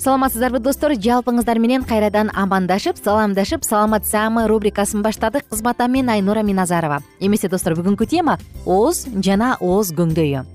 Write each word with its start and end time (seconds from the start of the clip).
саламатсыздарбы 0.00 0.60
достор. 0.64 0.94
Жалпыңыздар 0.96 1.58
менен 1.60 1.84
кайрадан 1.84 2.30
амандашып 2.32 2.96
саламдашып 2.96 3.64
саламат 3.64 4.06
саамы 4.08 4.46
рубрикасын 4.48 5.02
баштадык. 5.04 5.44
Кызматта 5.50 5.88
мен 5.88 6.08
айнура 6.08 6.42
миназарова. 6.42 7.02
Эмесе 7.20 7.48
достор 7.48 7.76
бүгүнкү 7.76 8.08
тема 8.08 8.38
ооз 8.64 9.06
жана 9.20 9.56
ооз 9.60 9.92
көңдөйү 9.92 10.46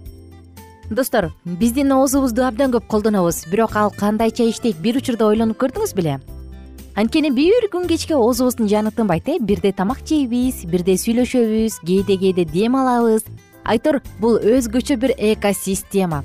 достор 0.90 1.32
биздин 1.46 1.92
оозубузду 1.92 2.46
абдан 2.46 2.74
көп 2.74 2.88
колдонобуз. 2.88 3.46
Бирок 3.52 3.76
ал 3.76 3.92
кандайча 3.92 4.46
иштейт? 4.50 4.78
Бир 4.82 4.98
учурда 4.98 5.26
ойлонуп 5.26 5.58
көрдүңүз 5.62 5.96
беле? 5.98 6.20
Анткени 6.96 7.32
бир 7.34 7.70
күн 7.74 7.88
кечке 7.88 8.16
оозубуздун 8.16 8.70
жаны 8.70 8.92
тынбайт 8.92 9.28
э? 9.30 9.40
Бирде 9.40 9.74
тамак 9.74 10.06
жейбиз 10.06 10.66
бирде 10.66 10.94
сүйлөшөбүз 10.94 11.82
кээде 11.86 12.18
кээде 12.18 12.46
дем 12.46 12.78
алабыз. 12.78 13.26
Айтор 13.66 14.02
бул 14.20 14.38
өзгөчө 14.38 14.98
бир 14.98 15.16
экосистема 15.18 16.24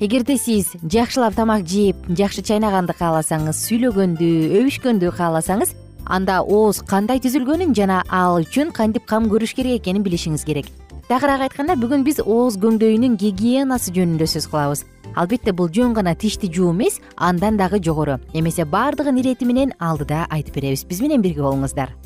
эгерде 0.00 0.36
сиз 0.38 0.68
жакшылап 0.82 1.34
тамак 1.34 1.64
жеп 1.66 1.96
жакшы 2.08 2.42
чайнаганды 2.46 2.94
кааласаңыз 2.94 3.58
сүйлөгөндү 3.66 4.28
өбүшкөндү 4.60 5.10
кааласаңыз 5.18 5.72
анда 6.06 6.38
ооз 6.42 6.84
кандай 6.86 7.18
түзүлгөнүн 7.24 7.74
жана 7.74 8.04
ал 8.06 8.38
үчүн 8.44 8.70
кантип 8.76 9.08
кам 9.10 9.26
көрүш 9.32 9.56
керек 9.58 9.82
экенин 9.82 10.04
билишиңиз 10.06 10.44
керек. 10.46 10.70
Тагыраак 11.08 11.48
айтканда 11.48 11.74
бүгүн 11.80 12.04
биз 12.06 12.20
ооз 12.22 12.60
көңдөйүнүн 12.62 13.16
гигиенасы 13.18 13.90
жөнүндө 13.96 14.28
сөз 14.30 14.46
кылабыз. 14.52 14.84
Албетте 15.16 15.52
бул 15.52 15.70
жөн 15.72 15.96
гана 15.96 16.14
тишти 16.14 16.52
жуу 16.52 16.70
эмес 16.70 17.00
андан 17.16 17.56
дагы 17.56 17.82
жогору. 17.82 18.20
Эмесе 18.34 18.64
баардыгын 18.64 19.18
ирети 19.18 19.48
менен 19.48 19.74
алдыда 19.80 20.26
айтып 20.30 20.60
беребиз. 20.60 20.84
Биз 20.84 21.00
менен 21.00 21.24
бирге 21.24 21.42
болуңуздар 21.42 21.96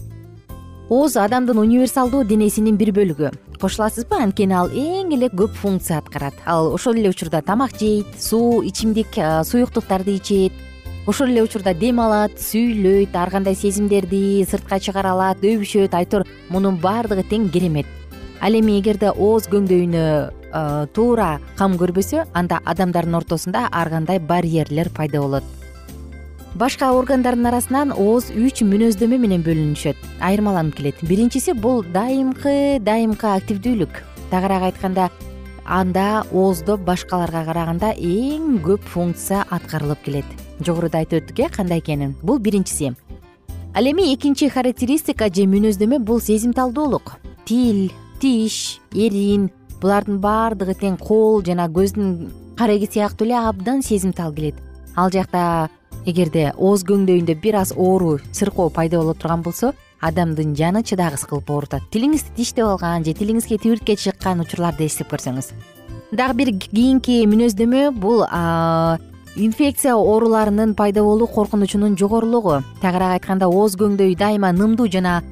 ооз 0.92 1.14
адамдын 1.16 1.56
универсалдуу 1.56 2.20
денесинин 2.28 2.76
бир 2.76 2.90
бөлүгү. 2.92 3.30
Кошуласызбы? 3.62 4.18
Анткени 4.20 4.52
ал 4.52 4.68
эң 4.68 5.14
эле 5.16 5.30
көп 5.32 5.54
функция 5.56 6.02
аткарат. 6.02 6.36
Ал 6.44 6.68
ошол 6.74 6.98
эле 7.00 7.08
учурда 7.08 7.40
тамак 7.40 7.78
жейт 7.80 8.10
суу 8.20 8.60
ичимдик 8.60 9.16
суюктуктарды 9.48 10.18
ичет. 10.18 10.52
Ошол 11.06 11.32
эле 11.32 11.46
учурда 11.46 11.72
дем 11.72 12.00
алат 12.04 12.36
сүйлөйт 12.36 13.16
ар 13.16 13.32
кандай 13.32 13.56
сезимдерди 13.56 14.44
сыртка 14.44 14.80
чыгара 14.80 15.14
алат 15.16 15.40
өбүшөт 15.40 15.96
айтор. 15.96 16.26
Мунун 16.50 16.76
баардыгы 16.76 17.24
тең 17.24 17.48
керемет. 17.48 17.86
Ал 18.42 18.52
эми 18.52 18.76
эгерде 18.82 19.14
ооз 19.16 19.48
көңдөйүнө 19.48 20.92
туура 20.92 21.38
кам 21.56 21.80
көрбөсө 21.80 22.26
анда 22.34 22.60
адамдардын 22.66 23.16
ортосунда 23.22 23.68
ар 23.72 23.88
кандай 23.88 24.18
барьерлер 24.18 24.90
пайда 24.92 25.24
болот 25.24 25.44
башка 26.54 26.92
органдардын 26.92 27.48
арасынан 27.48 27.92
ооз 27.96 28.28
үч 28.36 28.62
мүнөздөмө 28.66 29.18
менен 29.22 29.44
бөлүнүшөт. 29.46 29.96
Айырмаланып 30.20 30.76
келет. 30.76 31.00
Биринчиси 31.08 31.54
бул 31.56 31.82
дайымкы 31.94 32.78
дайымкы 32.84 33.26
активдүүлүк. 33.32 34.02
Тагыраак 34.30 34.68
айтканда 34.68 35.08
анда 35.64 36.24
ооздо 36.32 36.76
башкаларга 36.76 37.44
караганда 37.46 37.94
эң 37.96 38.60
көп 38.64 38.84
функция 38.84 39.46
аткарылып 39.50 40.04
келет. 40.04 40.28
Жогоруда 40.60 41.00
айтып 41.02 41.22
өттүк 41.22 41.40
э 41.46 41.48
кандай 41.48 41.80
экенин. 41.80 42.14
Бул 42.22 42.38
биринчиси. 42.38 42.94
Ал 43.74 43.84
эми 43.84 44.12
экинчи 44.14 44.48
характеристика 44.48 45.28
же 45.32 45.46
мүнөздөмө 45.48 45.98
бул 45.98 46.20
сезимталдуулук. 46.20 47.16
Тил 47.46 47.90
тиш 48.20 48.80
эрин 48.92 49.50
булардын 49.80 50.20
баардыгы 50.20 50.74
тең 50.74 50.98
кол 51.00 51.42
жана 51.42 51.68
көздүн 51.68 52.30
кареги 52.58 52.86
сыяктуу 52.92 53.26
эле 53.26 53.38
абдан 53.38 53.82
сезимтал 53.82 54.34
келет. 54.34 54.54
Ал 54.94 55.10
жакта 55.10 55.70
эгерде 56.06 56.52
ооз 56.58 56.82
көңдөйүндө 56.88 57.36
бир 57.42 57.60
аз 57.62 57.72
оору 57.76 58.18
сыркоо 58.32 58.70
пайда 58.70 58.98
боло 58.98 59.14
турган 59.14 59.42
болсо 59.42 59.72
адамдын 60.02 60.56
жаны 60.58 60.82
чыдагыс 60.82 61.24
кылып 61.30 61.50
оорутат 61.50 61.86
тилиңизди 61.94 62.34
диштеп 62.36 62.66
алган 62.66 63.04
же 63.04 63.14
тилиңизге 63.14 63.58
тибиртке 63.62 63.96
чыккан 63.96 64.42
учурларды 64.42 64.86
эстеп 64.86 65.12
көрсөңүз. 65.12 65.52
Дагы 66.12 66.34
бир 66.34 66.50
кийинки 66.58 67.22
мүнөздөмө 67.30 67.92
бул 67.94 68.24
инфекция 69.36 69.94
ооруларынын 69.94 70.74
пайда 70.74 71.04
болуу 71.06 71.28
коркунучунун 71.28 71.96
жогорулугу. 71.96 72.58
Тагыраак 72.82 73.22
айтканда 73.22 73.46
ооз 73.46 73.78
көңдөй 73.78 74.16
дайыма 74.18 74.52
нымдуу 74.52 74.90
жана 74.90 75.22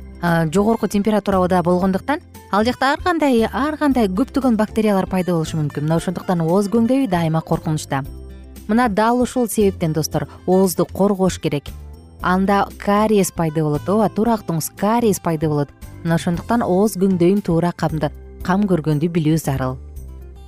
жогорку 0.55 0.87
температурада 0.87 1.63
болгондуктан 1.63 2.23
ал 2.53 2.65
жакта 2.65 2.93
ар 2.93 3.03
кандай 3.03 3.45
ар 3.45 3.77
кандай 3.77 4.07
көптөгөн 4.07 4.57
бактериялар 4.57 5.11
пайда 5.11 5.35
болушу 5.35 5.59
мүмкүн. 5.59 5.85
Мына 5.85 5.99
ошондуктан 5.99 6.47
ооз 6.47 6.71
көңдөйү 6.71 7.11
дайыма 7.11 7.43
коркунучта 7.43 8.05
мына 8.71 8.89
дал 8.89 9.21
ушул 9.21 9.49
себептен 9.49 9.93
достор 9.93 10.29
оозду 10.47 10.87
коргош 10.87 11.41
керек. 11.43 11.65
Анда 12.23 12.69
кариес 12.79 13.33
пайда 13.33 13.65
болот 13.67 13.89
ооба 13.89 14.09
туура 14.09 14.39
уктуңуз 14.39 14.71
кариес 14.79 15.21
пайда 15.21 15.49
болот. 15.49 15.69
Мына 16.05 16.17
ошондуктан 16.17 16.63
ооз 16.63 16.97
көңдөйүн 16.97 17.43
туура 17.43 17.75
камды 17.77 18.13
кам 18.47 18.65
көргөндү 18.71 19.09
билүү 19.13 19.37
зарыл 19.37 19.77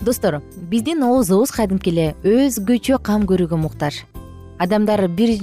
достор 0.03 0.43
биздин 0.71 1.03
оозубуз 1.03 1.53
кадимки 1.55 1.91
эле 1.93 2.07
өзгөчө 2.27 2.99
кам 3.03 3.27
көрүүгө 3.31 3.59
муктаж. 3.59 4.03
Адамдар 4.59 5.07
бир 5.09 5.37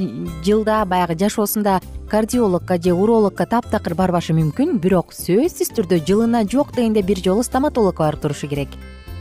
жылда 0.45 0.83
баягы 0.85 1.15
жашоосунда 1.19 1.79
кардиологко 2.09 2.77
же 2.81 2.93
урологко 2.93 3.45
таптакыр 3.45 3.95
барбашы 3.95 4.35
мүмкүн 4.35 4.79
бирок 4.83 5.13
сөзсүз 5.15 5.71
түрдө 5.75 6.01
жылына 6.07 6.43
жок 6.51 6.73
дегенде 6.75 7.01
бир 7.01 7.19
жолу 7.23 7.43
стоматологко 7.43 8.03
барып 8.03 8.21
турушу 8.21 8.47
керек. 8.47 8.69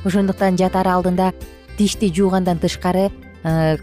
Ошондуктан 0.05 0.59
жатаар 0.59 0.89
алдында 0.89 1.33
тишти 1.79 2.13
жуугандан 2.15 2.59
тышкары 2.59 3.11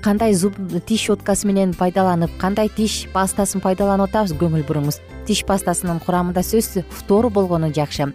кандай 0.02 0.34
зуб 0.34 0.56
тиш 0.88 1.08
щеткасы 1.08 1.48
менен 1.48 1.74
пайдаланып 1.74 2.32
кандай 2.42 2.70
тиш 2.70 3.06
пастасын 3.14 3.62
пайдаланып 3.64 4.10
атабыз 4.10 4.34
көңүл 4.40 4.66
буруңуз 4.68 5.00
тиш 5.28 5.44
пастасынын 5.48 6.02
курамында 6.04 6.44
сөзсүз 6.44 6.86
фтор 6.90 7.30
болгону 7.34 7.72
жакшы. 7.74 8.12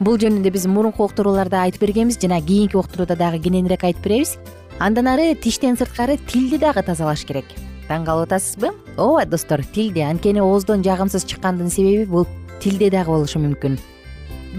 Бул 0.00 0.18
жөнүндө 0.18 0.52
биз 0.54 0.66
мурунку 0.70 1.04
уктурууларда 1.08 1.64
айтып 1.66 1.82
бергенбиз 1.86 2.20
жана 2.22 2.40
кийинки 2.40 2.78
уктурууда 2.78 3.16
дагы 3.18 3.40
кененирээк 3.42 3.84
айтып 3.88 4.04
беребиз. 4.04 4.36
Андан 4.78 5.08
ары 5.10 5.34
тиштен 5.34 5.76
сырткары 5.76 6.18
тилди 6.30 6.58
дагы 6.58 6.84
тазалаш 6.86 7.24
керек. 7.26 7.50
Таң 7.88 8.04
калып 8.06 8.28
атасызбы? 8.28 8.70
Ооба 8.96 9.26
достор 9.26 9.64
тилде 9.74 10.04
анткени 10.06 10.40
ооздон 10.44 10.84
жагымсыз 10.86 11.26
чыккандын 11.26 11.70
себеби 11.70 12.06
бул 12.06 12.28
тилде 12.62 12.90
дагы 12.94 13.10
болушу 13.10 13.42
мүмкүн. 13.42 13.78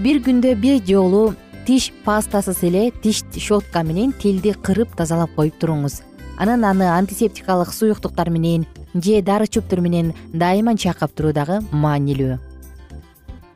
Бир 0.04 0.20
күндө 0.26 0.54
бир 0.60 0.82
жолу 0.84 1.34
тиш 1.66 1.90
пастасыз 2.04 2.62
эле 2.66 2.90
тиш 3.02 3.24
щетка 3.36 3.82
менен 3.82 4.12
тилди 4.12 4.52
кырып 4.52 4.92
тазалап 4.96 5.32
коюп 5.36 5.56
туруңуз 5.62 6.02
анан 6.40 6.64
аны 6.64 6.88
антисептикалык 6.88 7.72
суюктуктар 7.72 8.30
менен 8.32 8.64
же 8.94 9.20
дары 9.20 9.44
чөптөр 9.44 9.80
менен 9.84 10.14
дайыма 10.32 10.76
чайкап 10.76 11.12
туруу 11.12 11.34
дагы 11.36 11.60
маанилүү. 11.70 12.38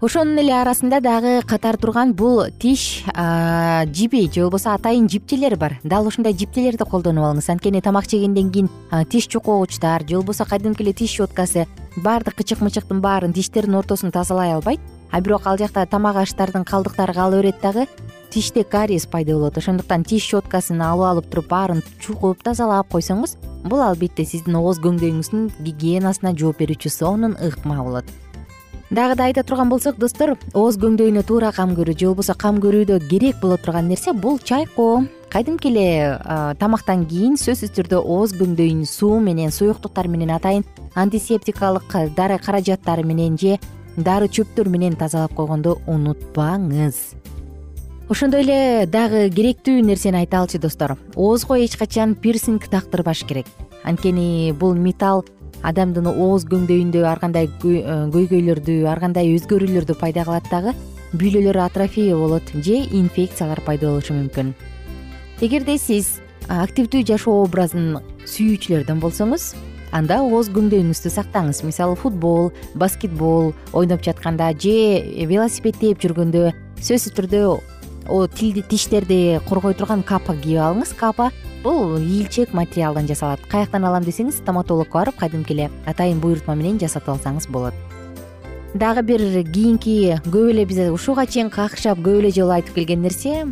Ошонун 0.04 0.36
эле 0.36 0.52
арасында 0.52 0.98
дагы 1.00 1.38
катары 1.48 1.80
турган 1.80 2.12
бул 2.12 2.42
тиш 2.60 3.04
жиби 3.08 4.26
же 4.28 4.42
болбосо 4.42 4.74
атайын 4.74 5.08
жиптелер 5.08 5.56
бар. 5.56 5.78
Дал 5.82 6.06
ушундай 6.06 6.36
жиптелерди 6.36 6.84
колдонуп 6.84 7.24
алыңыз. 7.24 7.48
Анткени 7.54 7.80
тамак 7.80 8.04
жегенден 8.10 8.50
кийин 8.52 8.68
тиш 9.08 9.30
чукогучтар 9.32 10.04
же 10.06 10.18
болбосо 10.18 10.44
кадимки 10.44 10.82
эле 10.82 10.92
тиш 10.92 11.16
щеткасы 11.16 11.64
баардык 11.96 12.36
кычык 12.36 12.60
мычыктын 12.60 13.00
баарын 13.00 13.32
тиштердин 13.32 13.80
ортосун 13.80 14.12
тазалай 14.12 14.52
албайт. 14.52 14.80
А 15.10 15.22
бирок 15.22 15.46
ал 15.46 15.56
жакта 15.56 15.86
тамак 15.86 16.16
аштардын 16.16 16.64
калдыктары 16.64 17.14
кала 17.14 17.40
берет 17.40 17.62
дагы 17.62 17.86
тиште 18.34 18.64
кариес 18.64 19.06
пайда 19.06 19.36
болот. 19.36 19.58
Ошондуктан 19.58 20.02
тиш 20.02 20.26
щеткасын 20.26 20.82
алып 20.82 21.06
алып 21.06 21.30
туруп 21.30 21.48
баарын 21.52 21.82
чугуп 22.02 22.42
тазалап 22.42 22.90
койсоңуз 22.90 23.36
бул 23.62 23.80
албетте 23.80 24.26
сиздин 24.26 24.58
ооз 24.58 24.80
көңдөйүңүздүн 24.82 25.50
гигиенасына 25.62 26.34
жооп 26.34 26.58
берүүчү 26.64 26.90
сонун 26.90 27.36
ыкма 27.38 27.78
болот. 27.84 28.10
Дагы 28.90 29.14
да 29.16 29.24
айта 29.30 29.42
турган 29.42 29.70
болсок 29.70 29.96
достор 29.98 30.34
ооз 30.52 30.76
көңдөйүнө 30.82 31.22
туура 31.26 31.52
кам 31.54 31.76
көрүү 31.78 31.94
же 31.98 32.10
болбосо 32.10 32.34
кам 32.34 32.58
көрүүдө 32.62 32.98
керек 33.08 33.38
боло 33.40 33.56
турган 33.56 33.88
нерсе 33.88 34.12
бул 34.12 34.38
чайкоо 34.38 35.06
кадимки 35.32 35.70
эле 35.70 36.18
тамактан 36.58 37.06
кийин 37.06 37.38
сөзсүз 37.40 37.72
түрдө 37.78 38.02
ооз 38.02 38.34
көңдөйүн 38.38 38.84
суу 38.86 39.18
менен 39.22 39.50
суюктуктар 39.50 40.06
менен 40.06 40.34
атайын 40.36 40.66
антисептикалык 40.94 41.96
дары 42.14 42.38
каражаттары 42.38 43.02
менен 43.02 43.38
же 43.38 43.58
дары 43.96 44.28
чөптөр 44.28 44.68
менен 44.68 44.98
тазалап 45.00 45.34
койгонду 45.34 45.78
унутпаңыз 45.86 47.00
ошондой 48.08 48.44
эле 48.44 48.86
дагы 48.86 49.30
керектүү 49.32 49.80
нерсени 49.84 50.20
айталычы 50.20 50.58
достор 50.60 50.98
оозго 51.16 51.56
эч 51.56 51.76
качан 51.80 52.14
пирсинг 52.14 52.68
тактырбаш 52.68 53.24
керек. 53.24 53.46
Анткени 53.82 54.52
бул 54.52 54.74
металл 54.74 55.24
адамдын 55.64 56.10
ооз 56.12 56.44
көңдөйүндө 56.50 57.04
ар 57.08 57.20
кандай 57.22 57.48
э, 57.48 58.10
көйгөйлөрдү 58.12 58.84
ар 58.90 59.00
кандай 59.00 59.32
өзгөрүүлөрдү 59.32 59.96
пайда 59.96 60.26
кылат 60.28 60.50
дагы 60.52 60.74
бүйлөлөр 61.16 61.58
атрофия 61.64 62.16
болот 62.16 62.52
же 62.52 62.82
инфекциялар 62.92 63.62
пайда 63.64 63.88
болушу 63.88 64.12
мүмкүн. 64.18 64.52
Эгерде 65.40 65.78
сиз 65.78 66.18
активдүү 66.48 67.06
жашоо 67.08 67.40
образын 67.46 68.02
сүйүүчүлөрдөн 68.28 69.00
болсоңуз 69.00 69.54
анда 69.96 70.20
ооз 70.20 70.50
көңдөйүңүздү 70.52 71.08
сактаңыз. 71.14 71.64
Мисалы 71.64 71.96
футбол 71.96 72.52
баскетбол 72.74 73.54
ойноп 73.72 74.04
жатканда 74.04 74.52
же 74.60 75.24
велосипед 75.24 75.80
тээп 75.80 76.04
жүргөндө 76.04 76.50
сөзсүз 76.84 77.14
түрдө 77.16 77.44
тилди 78.34 78.62
тиштерди 78.62 79.40
коргой 79.48 79.74
турган 79.74 80.02
капа 80.02 80.34
кийип 80.34 80.60
алыңыз. 80.60 80.94
Капа 80.96 81.30
бул 81.62 81.96
ийилчек 81.96 82.52
материалдан 82.52 83.06
жасалат. 83.06 83.40
Каяктан 83.48 83.84
алам 83.84 84.04
десеңиз 84.04 84.38
стоматологко 84.42 84.98
барып 84.98 85.16
кадимки 85.16 85.52
эле 85.52 85.70
атайын 85.86 86.20
буйрутма 86.20 86.54
менен 86.54 86.78
жасатып 86.78 87.16
алсаңыз 87.16 87.48
болот. 87.48 87.74
Дагы 88.74 89.02
бир 89.06 89.20
кийинки 89.46 90.18
көп 90.26 90.50
эле 90.50 90.64
биз 90.66 90.90
ушуга 90.90 91.26
чейин 91.26 91.48
какшап 91.50 91.98
көп 91.98 92.18
эле 92.20 92.30
жолу 92.34 92.56
айтып 92.56 92.74
келген 92.74 93.02
нерсе 93.02 93.46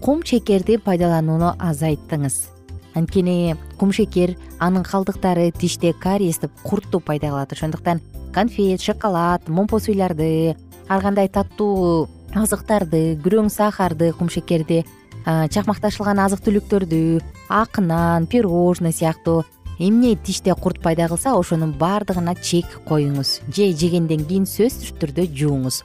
кум 0.00 0.22
шекерди 0.24 0.78
пайдаланууну 0.78 1.54
азайттыңыз. 1.60 2.48
Анткени 2.94 3.56
кумшекер 3.78 4.34
анын 4.58 4.82
калдыктары 4.84 5.50
тиште 5.52 5.92
кариести 5.92 6.50
куртту 6.62 7.00
пайда 7.00 7.28
кылат 7.28 7.52
ошондуктан 7.52 8.00
конфет 8.34 8.80
шоколад 8.80 9.48
момпосуйларды 9.48 10.56
ар 10.88 11.00
кандай 11.00 11.28
таттуу 11.28 12.08
азыктарды 12.34 13.16
күрөң 13.22 13.50
сахарды 13.52 14.12
кумшекерди 14.16 14.82
чакмакташылган 15.24 16.20
азык 16.24 16.42
түлүктөрдү 16.46 17.20
ак 17.52 17.78
нан 17.78 18.26
пирожный 18.26 18.92
сыяктуу 18.92 19.44
эмне 19.78 20.14
тиште 20.16 20.54
курт 20.54 20.80
пайда 20.82 21.08
кылса 21.08 21.34
ошонун 21.36 21.72
баардыгына 21.72 22.34
чек 22.42 22.66
коюңуз. 22.88 23.40
Же 23.48 23.72
жегенден 23.72 24.24
кийин 24.24 24.46
сөзсүз 24.46 24.96
түрдө 25.00 25.26
жууңуз. 25.36 25.82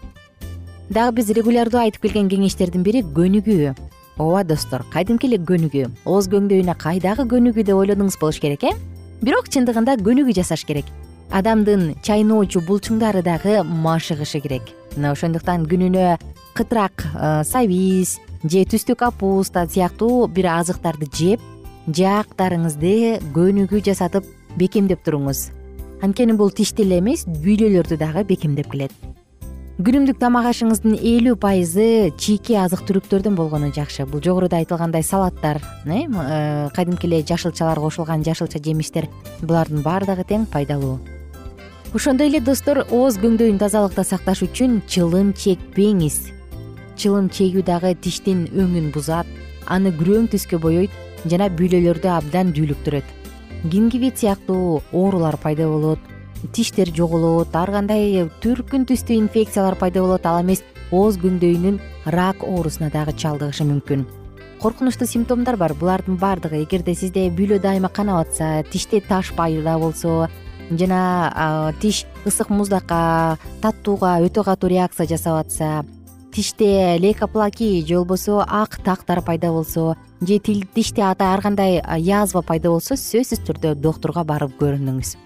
Дагы 0.89 1.17
биз 1.19 1.31
регулярдуу 1.35 1.81
айтып 1.81 2.07
келген 2.07 2.29
кеңештердин 2.31 2.83
бири 2.83 3.03
көнүгүү. 3.03 3.75
Ооба 4.17 4.43
достор 4.43 4.85
кадимки 4.93 5.27
эле 5.27 5.37
көнүгүү? 5.37 5.91
Ооз 6.05 6.29
көңдөйүнө 6.31 6.77
кайдагы 6.79 7.27
көнүгүү 7.33 7.67
деп 7.67 7.75
ойлодуңуз 7.75 8.17
болуш 8.21 8.39
керек 8.41 8.63
э? 8.63 8.73
Бирок 9.21 9.51
чындыгында 9.53 9.99
көнүгүү 10.01 10.39
жасаш 10.39 10.65
керек 10.65 10.85
адамдын 11.31 11.95
чайноочу 12.03 12.61
булчуңдары 12.65 13.23
дагы 13.25 13.61
машыгышы 13.63 14.39
керек. 14.41 14.63
Мына 14.95 15.11
ошондуктан 15.13 15.67
күнүнө 15.69 16.17
кытыраак 16.57 17.03
э, 17.03 17.43
сабиз 17.43 18.17
же 18.43 18.63
түстүк 18.65 19.01
капуста 19.03 19.67
сыяктуу 19.67 20.27
бир 20.27 20.49
азыктарды 20.55 21.09
жеп 21.13 21.43
жаактарыңызды 21.87 23.19
көнүгүү 23.35 23.83
жасатып 23.89 24.25
бекемдеп 24.57 25.03
туруңуз. 25.05 25.49
Анткени 26.01 26.37
бул 26.37 26.51
тишти 26.51 26.85
эле 26.85 26.99
эмес 27.01 27.25
бүйлөлөрдү 27.27 27.97
дагы 27.99 28.23
бекемдеп 28.27 28.71
келет. 28.71 28.93
Күнүмдүк 29.77 30.17
тамак 30.17 30.47
ашыңыздын 30.49 30.95
элүү 30.97 31.35
пайызы 31.37 32.09
чийки 32.17 32.55
азык 32.57 32.81
түлүктөрдөн 32.87 33.35
болгону 33.37 33.69
жакшы. 33.75 34.07
Бул 34.09 34.23
жогоруда 34.25 34.57
айтылгандай 34.57 35.03
салаттар 35.03 35.61
э, 35.85 36.05
э 36.07 36.69
кадимки 36.73 37.05
эле 37.05 37.21
жашылчалар 37.21 37.77
кошулган 37.77 38.25
жашылча 38.25 38.57
жемиштер 38.57 39.05
булардын 39.43 39.85
баардыгы 39.85 40.25
тең 40.25 40.49
пайдалуу 40.49 40.97
ошондой 41.93 42.27
эле 42.27 42.41
достор 42.43 42.83
ооз 42.91 43.15
көңдөйүн 43.21 43.59
тазалыкта 43.61 44.03
сакташ 44.03 44.41
үчүн 44.43 44.81
чылым 44.91 45.31
чекпеңиз. 45.37 46.17
Чылым 46.99 47.29
чегүү 47.31 47.63
дагы 47.63 47.93
тиштин 47.95 48.47
өңүн 48.51 48.91
бузат 48.91 49.27
аны 49.65 49.93
күрөң 49.95 50.27
түскө 50.33 50.59
бойойт 50.59 50.91
жана 51.25 51.47
бүйлөлөрдү 51.53 52.09
абдан 52.11 52.51
дүүлүктүрөт. 52.57 53.07
Гингивит 53.71 54.19
сыяктуу 54.19 54.81
оорулар 54.91 55.37
пайда 55.39 55.67
болот 55.67 55.99
тиштер 56.53 56.91
жоголот 56.93 57.55
ар 57.55 57.71
кандай 57.71 58.27
түркүн 58.43 58.85
түстүү 58.89 59.21
инфекциялар 59.23 59.77
пайда 59.79 60.03
болот 60.03 60.25
ал 60.27 60.41
эмес 60.43 60.63
ооз 60.91 61.17
көңдөйүнүн 61.23 61.79
рак 62.13 62.43
оорусуна 62.43 62.91
дагы 62.91 63.15
чалдыгышы 63.15 63.63
мүмкүн. 63.63 64.03
Коркунучтуу 64.59 65.07
симптомдор 65.07 65.55
бар 65.55 65.73
булардын 65.77 66.17
баардыгы 66.17 66.63
эгерде 66.63 66.95
сизде 66.95 67.29
бүйлө 67.29 67.61
дайыма 67.61 67.89
канап 67.89 68.25
атса 68.25 68.63
тиште 68.71 69.01
таш 69.01 69.31
пайда 69.37 69.77
болсо 69.77 70.27
жана 70.71 71.73
тиш 71.81 72.05
ысык 72.25 72.49
муздакка 72.49 73.37
таттууга 73.61 74.17
өтө 74.25 74.43
катуу 74.43 74.69
реакция 74.69 75.07
жасап 75.07 75.45
атса 75.45 75.85
тиште 76.33 76.97
лейкоплаки 76.99 77.85
же 77.87 77.95
болбосо 77.95 78.43
ак 78.47 78.77
тактар 78.83 79.21
пайда 79.21 79.51
болсо 79.51 79.95
же 80.21 80.39
тиште 80.39 81.01
ар 81.01 81.41
кандай 81.41 81.81
язва 81.97 82.41
пайда 82.41 82.69
болсо 82.69 82.95
сөзсүз 82.95 83.41
түрдө 83.47 83.75
доктурга 83.75 84.23
барып 84.23 84.53
көрүнүңүз. 84.59 85.17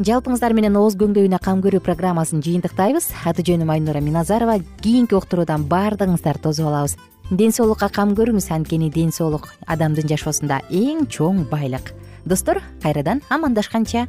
Жалпыңыздар 0.00 0.54
менен 0.56 0.76
ооз 0.80 0.96
көңдөйүнө 0.96 1.38
кам 1.44 1.60
көрүү 1.60 1.82
программасын 1.84 2.40
жыйынтыктайбыз. 2.42 3.10
Аты 3.28 3.44
жөнүм 3.44 3.68
айнура 3.70 4.00
миназарова. 4.00 4.56
Кийинки 4.80 5.14
уктуруудан 5.14 5.66
баардыгыңыздар 5.68 6.40
тосуп 6.40 6.70
алабыз. 6.70 6.96
Ден 7.30 7.52
соолукка 7.52 7.90
кам 7.92 8.16
көрүңүз. 8.16 8.48
Анткени 8.56 8.88
ден 8.90 9.12
соолук 9.12 9.50
адамдын 9.66 10.08
жашоосунда 10.08 10.62
эң 10.70 11.04
чоң 11.12 11.44
байлык. 11.50 11.92
Достор 12.24 12.62
кайрадан 12.82 13.20
амандашканча 13.28 14.08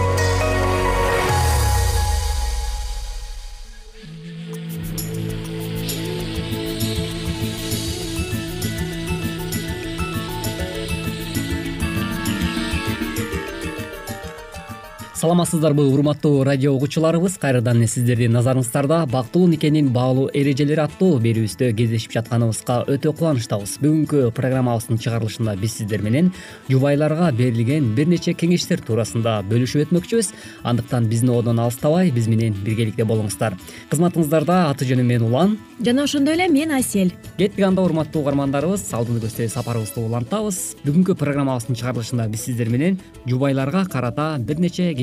саламатсыздарбы 15.21 15.83
урматтуу 15.85 16.43
радио 16.43 16.73
угуучуларыбыз. 16.73 17.35
Кайрадан 17.37 17.77
эле 17.77 17.87
сиздердин 17.87 18.31
назарыңыздарда 18.33 19.03
бактылуу 19.05 19.51
никенин 19.51 19.91
баалуу 19.93 20.31
эрежелери 20.33 20.81
аттуу 20.81 21.19
берүүбүздө 21.21 21.67
кездешип 21.77 22.15
жатканыбызга 22.15 22.79
өтө 22.89 23.11
кубанычтабыз. 23.19 23.75
Бүгүнкү 23.83 24.31
программабыздын 24.33 24.97
чыгарылышында 24.97 25.53
биз 25.61 25.75
сиздер 25.77 26.01
менен 26.01 26.31
жубайларга 26.71 27.29
берилген 27.37 27.91
бир 27.93 28.09
нече 28.09 28.33
кеңештер 28.33 28.81
туурасында 28.81 29.43
бөлүшүп 29.45 29.83
өтмөкчүбүз. 29.85 30.31
Андыктан 30.65 31.05
биздин 31.05 31.29
оодон 31.35 31.61
алыстабай 31.61 32.09
биз 32.09 32.25
менен 32.25 32.57
биргеликте 32.65 33.05
болуңуздар. 33.05 33.59
Кызматыңыздарда 33.93 34.71
аты 34.71 34.89
жөнүм 34.89 35.05
мен 35.05 35.27
улан. 35.29 35.59
Жана 35.85 36.07
ошондой 36.09 36.33
эле 36.33 36.47
мен 36.49 36.71
асель 36.73 37.13
кеттик 37.37 37.61
анда 37.65 37.85
урматтуу 37.85 38.23
угармандарыбыз 38.23 38.89
алдыны 38.93 39.21
көздөй 39.21 39.53
сапарыбызды 39.53 40.01
улантабыз. 40.01 40.59
Бүгүнкү 40.81 41.13
программабыздын 41.17 41.77
чыгарылышында 41.77 42.27
биз 42.29 42.49
сиздер 42.49 42.69
менен 42.69 42.99
жубайларга 43.25 43.85
карата 43.85 44.35
бир 44.39 44.59
нече 44.61 44.93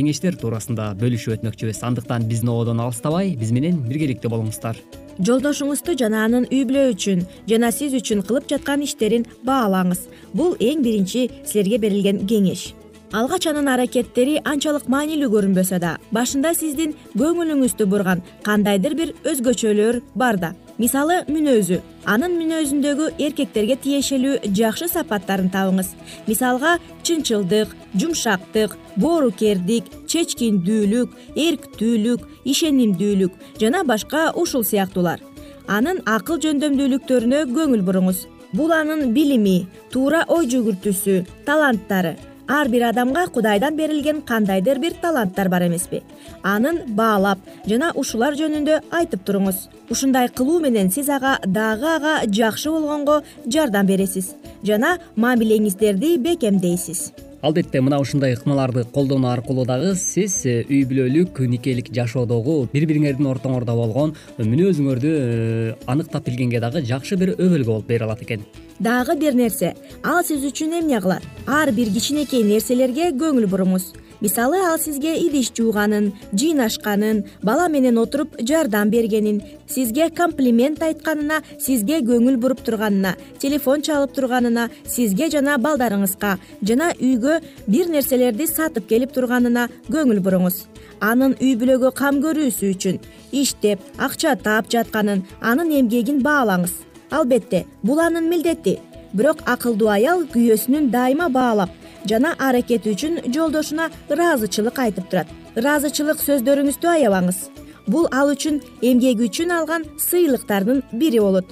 туурасында 0.41 0.95
бөлүшүп 1.01 1.35
өтмөкчүбүз. 1.37 1.83
Андыктан 1.85 2.25
биздин 2.31 2.49
оодон 2.49 2.81
алыстабай 2.81 3.35
биз 3.37 3.53
менен 3.53 3.83
биргеликте 3.85 4.29
болуңуздар. 4.33 4.81
Жолдошуңузду 5.21 5.97
жана 5.99 6.25
анын 6.25 6.47
үй 6.49 6.65
бүлө 6.65 6.93
үчүн 6.95 7.25
жана 7.51 7.73
сиз 7.75 7.97
үчүн 7.99 8.25
кылып 8.27 8.49
жаткан 8.51 8.85
иштерин 8.87 9.27
баалаңыз. 9.45 10.07
Бул 10.33 10.57
эң 10.61 10.85
биринчи 10.87 11.29
силерге 11.45 11.79
берилген 11.83 12.25
кеңеш. 12.31 12.73
Алгач 13.13 13.47
анын 13.49 13.69
аракеттери 13.73 14.37
анчалык 14.45 14.89
маанилүү 14.93 15.31
көрүнбөсө 15.33 15.79
да 15.81 15.97
башында 16.13 16.53
сиздин 16.55 16.95
көңүлүңүздү 17.17 17.87
бурган 17.89 18.21
кандайдыр 18.45 18.95
бир 18.99 19.15
өзгөчөлөр 19.25 20.03
бар 20.15 20.37
да 20.37 20.55
мисалы 20.79 21.17
мүнөзү 21.29 21.81
анын 22.13 22.37
мүнөзүндөгү 22.39 23.09
эркектерге 23.27 23.77
тиешелүү 23.83 24.53
жакшы 24.59 24.89
сапаттарын 24.93 25.51
табыңыз. 25.55 25.91
Мисалга 26.29 26.77
чынчылдык 27.03 27.75
жумшактык 28.01 28.77
боорукердик 28.97 29.91
чечкиндүүлүк 30.11 31.19
эрктүүлүк 31.47 32.25
ишенимдүүлүк 32.53 33.61
жана 33.61 33.85
башка 33.85 34.31
ушул 34.35 34.65
сыяктуулар. 34.65 35.21
Анын 35.67 36.01
акыл 36.07 36.41
жөндөмдүүлүктөрүнө 36.47 37.45
көңүл 37.53 37.85
буруңуз. 37.85 38.27
Бул 38.57 38.73
анын 38.73 39.11
билими 39.13 39.67
туура 39.93 40.23
ой 40.33 40.47
жүгүртүүсү 40.49 41.21
таланттары 41.45 42.17
ар 42.49 42.69
бир 42.69 42.89
адамга 42.89 43.27
кудайдан 43.29 43.77
берилген 43.77 44.23
кандайдыр 44.23 44.79
бир 44.79 44.95
таланттар 45.03 45.49
бар 45.49 45.67
эмеспи. 45.67 46.03
Анын 46.43 46.83
баалап 46.89 47.39
жана 47.67 47.93
ушулар 47.95 48.35
жөнүндө 48.35 48.81
айтып 48.91 49.25
туруңуз. 49.27 49.69
Ушундай 49.91 50.29
кылуу 50.29 50.61
менен 50.61 50.91
сиз 50.91 51.09
ага 51.09 51.39
дагы 51.45 51.95
ага 51.95 52.19
жакшы 52.27 52.71
болгонго 52.71 53.23
жардам 53.47 53.87
бересиз 53.87 54.35
жана 54.63 54.99
мамилеңиздерди 55.17 56.17
бекемдейсиз 56.19 57.28
албетте 57.43 57.81
мына 57.81 57.99
ушундай 58.01 58.35
ыкмаларды 58.35 58.85
колдонуу 58.85 59.31
аркылуу 59.31 59.65
дагы 59.67 59.95
сиз 59.95 60.41
э, 60.47 60.65
үй 60.69 60.83
бүлөлүк 60.89 61.39
никелик 61.47 61.93
жашоодогу 61.95 62.69
бири 62.73 62.89
бириңердин 62.91 63.29
ортоңордо 63.31 63.77
болгон 63.79 64.15
мүнөзүңөрдү 64.39 65.13
э, 65.13 65.77
аныктап 65.87 66.27
билгенге 66.27 66.61
дагы 66.61 66.83
жакшы 66.83 67.17
бир 67.17 67.37
өбөлгө 67.37 67.71
болуп 67.71 67.87
бере 67.87 68.09
алат 68.09 68.23
экен. 68.23 68.43
Дагы 68.81 69.17
бир 69.19 69.39
нерсе 69.39 69.75
ал 70.03 70.25
сиз 70.25 70.45
үчүн 70.51 70.81
эмне 70.81 71.01
кылат? 71.01 71.23
Ар 71.47 71.71
бир 71.73 71.93
кичинекей 71.95 72.43
нерселерге 72.43 73.13
көңүл 73.15 73.47
буруңуз 73.47 73.93
мисалы 74.21 74.59
ал 74.67 74.79
сизге 74.79 75.15
идиш 75.19 75.53
жууганын 75.57 76.13
жыйнашканын 76.33 77.25
бала 77.43 77.69
менен 77.69 77.99
отуруп 77.99 78.35
жардам 78.41 78.91
бергенин 78.91 79.43
сизге 79.69 80.11
комплимент 80.11 80.83
айтканына 80.83 81.43
сизге 81.59 82.01
көңүл 82.01 82.37
буруп 82.43 82.65
турганына 82.67 83.15
телефон 83.39 83.83
чалып 83.83 84.15
турганына 84.17 84.69
сизге 84.87 85.31
жана 85.31 85.59
балдарыңызга 85.59 86.37
жана 86.63 86.91
үйгө 86.99 87.39
бир 87.69 87.93
нерселерди 87.95 88.47
сатып 88.51 88.89
келип 88.89 89.15
турганына 89.15 89.69
көңүл 89.91 90.21
буруңуз. 90.25 90.67
Анын 91.01 91.37
үй 91.39 91.55
бүлөгө 91.61 91.93
кам 91.95 92.19
көрүүсү 92.25 92.73
үчүн 92.75 92.99
иштеп 93.33 93.79
акча 93.99 94.35
таап 94.35 94.71
жатканын 94.73 95.23
анын 95.41 95.71
эмгегин 95.81 96.23
баалаңыз. 96.27 96.75
Албетте 97.11 97.65
бул 97.83 98.01
анын 98.03 98.29
милдети. 98.29 98.79
Бирок 99.13 99.39
акылдуу 99.47 99.89
аял 99.89 100.27
күйөөсүнүн 100.33 100.91
дайыма 100.93 101.31
баалап 101.33 101.71
жана 102.09 102.35
аракети 102.39 102.95
үчүн 102.95 103.21
жолдошуна 103.35 103.91
ыраазычылык 104.09 104.79
айтып 104.79 105.11
турат. 105.11 105.29
ыраазычылык 105.57 106.19
сөздөрүңүздү 106.23 106.89
аябаңыз. 106.97 107.39
Бул 107.87 108.09
ал 108.13 108.33
үчүн 108.35 108.61
эмгеги 108.83 109.29
үчүн 109.29 109.53
алган 109.53 109.85
сыйлыктардын 109.99 110.83
бири 110.93 111.21
болот. 111.21 111.47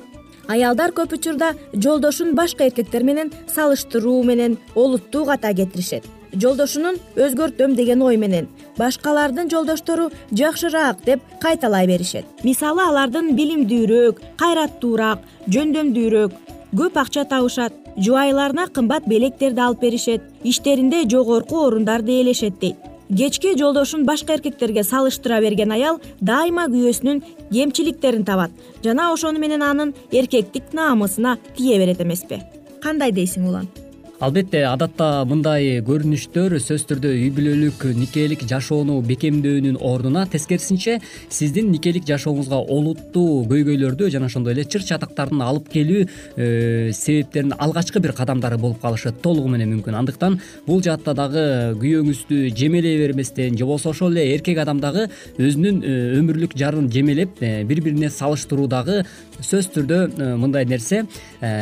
Аялдар 0.48 0.92
көп 0.94 1.14
учурда 1.16 1.54
жолдошун 1.74 2.34
башка 2.34 2.64
эркектер 2.64 3.02
менен 3.02 3.32
салыштыруу 3.54 4.22
менен 4.22 4.58
олуттуу 4.74 5.24
ката 5.26 5.52
кетиришет. 5.54 6.04
Жолдошунун 6.32 6.98
өзгөртөм 7.16 7.74
деген 7.74 8.02
ой 8.02 8.16
менен 8.16 8.48
башкалардын 8.78 9.50
жолдоштору 9.50 10.10
жакшыраак 10.30 11.04
деп 11.04 11.20
кайталай 11.40 11.86
беришет. 11.86 12.24
Мисалы 12.44 12.82
алардын 12.84 13.34
билимдүүрөөк 13.38 14.20
кайраттуураак 14.36 15.24
жөндөмдүүрөөк 15.48 16.32
көп 16.76 17.00
акча 17.00 17.24
табышат 17.24 17.85
жубайларына 17.96 18.66
кымбат 18.68 19.06
белектерди 19.08 19.60
алып 19.60 19.80
беришет 19.80 20.22
иштеринде 20.44 21.04
жогорку 21.08 21.66
орундарды 21.66 22.12
ээлешет 22.20 22.58
дейт. 22.60 22.76
Кечки 23.08 23.56
жолдошун 23.58 24.04
башка 24.04 24.34
эркектерге 24.34 24.82
салыштыра 24.82 25.40
берген 25.40 25.72
аял 25.72 26.00
дайыма 26.20 26.66
күйөөсүнүн 26.66 27.22
кемчиликтерин 27.52 28.24
табат. 28.24 28.50
Жана 28.82 29.12
ошону 29.12 29.38
менен 29.38 29.62
анын 29.62 29.94
эркектик 30.10 30.72
наамысына 30.72 31.38
тие 31.56 31.78
берет 31.78 32.00
эмеспи. 32.00 32.42
Кандай 32.82 33.12
дейсиң 33.12 33.48
улан 33.48 33.68
албетте 34.16 34.62
адатта 34.64 35.26
мындай 35.28 35.82
көрүнүштөр 35.84 36.54
сөзсүз 36.56 36.86
түрдө 36.88 37.10
үй 37.12 37.26
бүлөлүк 37.36 37.82
никелик 37.98 38.46
жашоону 38.48 38.96
бекемдөөнүн 39.04 39.76
ордуна 39.84 40.22
тескерисинче 40.32 40.94
сиздин 41.28 41.68
никелик 41.68 42.06
жашооңузга 42.08 42.56
олуттуу 42.72 43.42
көйгөйлөрдү 43.50 44.08
жана 44.14 44.30
ошондой 44.30 44.54
эле 44.56 44.64
чыр 44.64 44.86
чатактардын 44.88 45.42
алып 45.44 45.68
келүү 45.74 46.06
э, 46.06 46.92
себептеринин 46.96 47.58
алгачкы 47.60 48.00
бир 48.00 48.14
кадамдары 48.16 48.56
болуп 48.56 48.80
калышы 48.80 49.12
толугу 49.12 49.52
менен 49.52 49.74
мүмкүн. 49.74 49.98
Андыктан 50.00 50.40
бул 50.66 50.80
жаатта 50.80 51.12
дагы 51.12 51.76
күйөөңүздү 51.82 52.56
жемелей 52.56 52.96
берместен 53.02 53.58
же 53.58 53.68
болбосо 53.68 53.92
ошол 53.92 54.16
эле 54.16 54.32
эркек 54.32 54.62
адам 54.64 54.80
дагы 54.80 55.10
өзүнүн 55.36 55.82
э, 55.84 55.96
өмүрлүк 56.22 56.56
жарын 56.56 56.88
жемелеп 56.88 57.36
э, 57.44 57.64
бири 57.68 57.84
бирине 57.84 58.08
салыштыруу 58.08 58.64
дагы 58.66 59.02
сөзсүз 59.42 59.70
түрдө 59.76 60.36
мындай 60.40 60.64
нерсе 60.64 61.02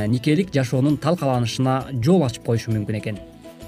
никелик 0.07 0.53
жашоонун 0.55 0.97
талкаланышына 1.03 1.81
жол 2.05 2.23
ачып 2.23 2.44
коюшу 2.45 2.73
мүмкүн 2.73 3.01
экен. 3.01 3.19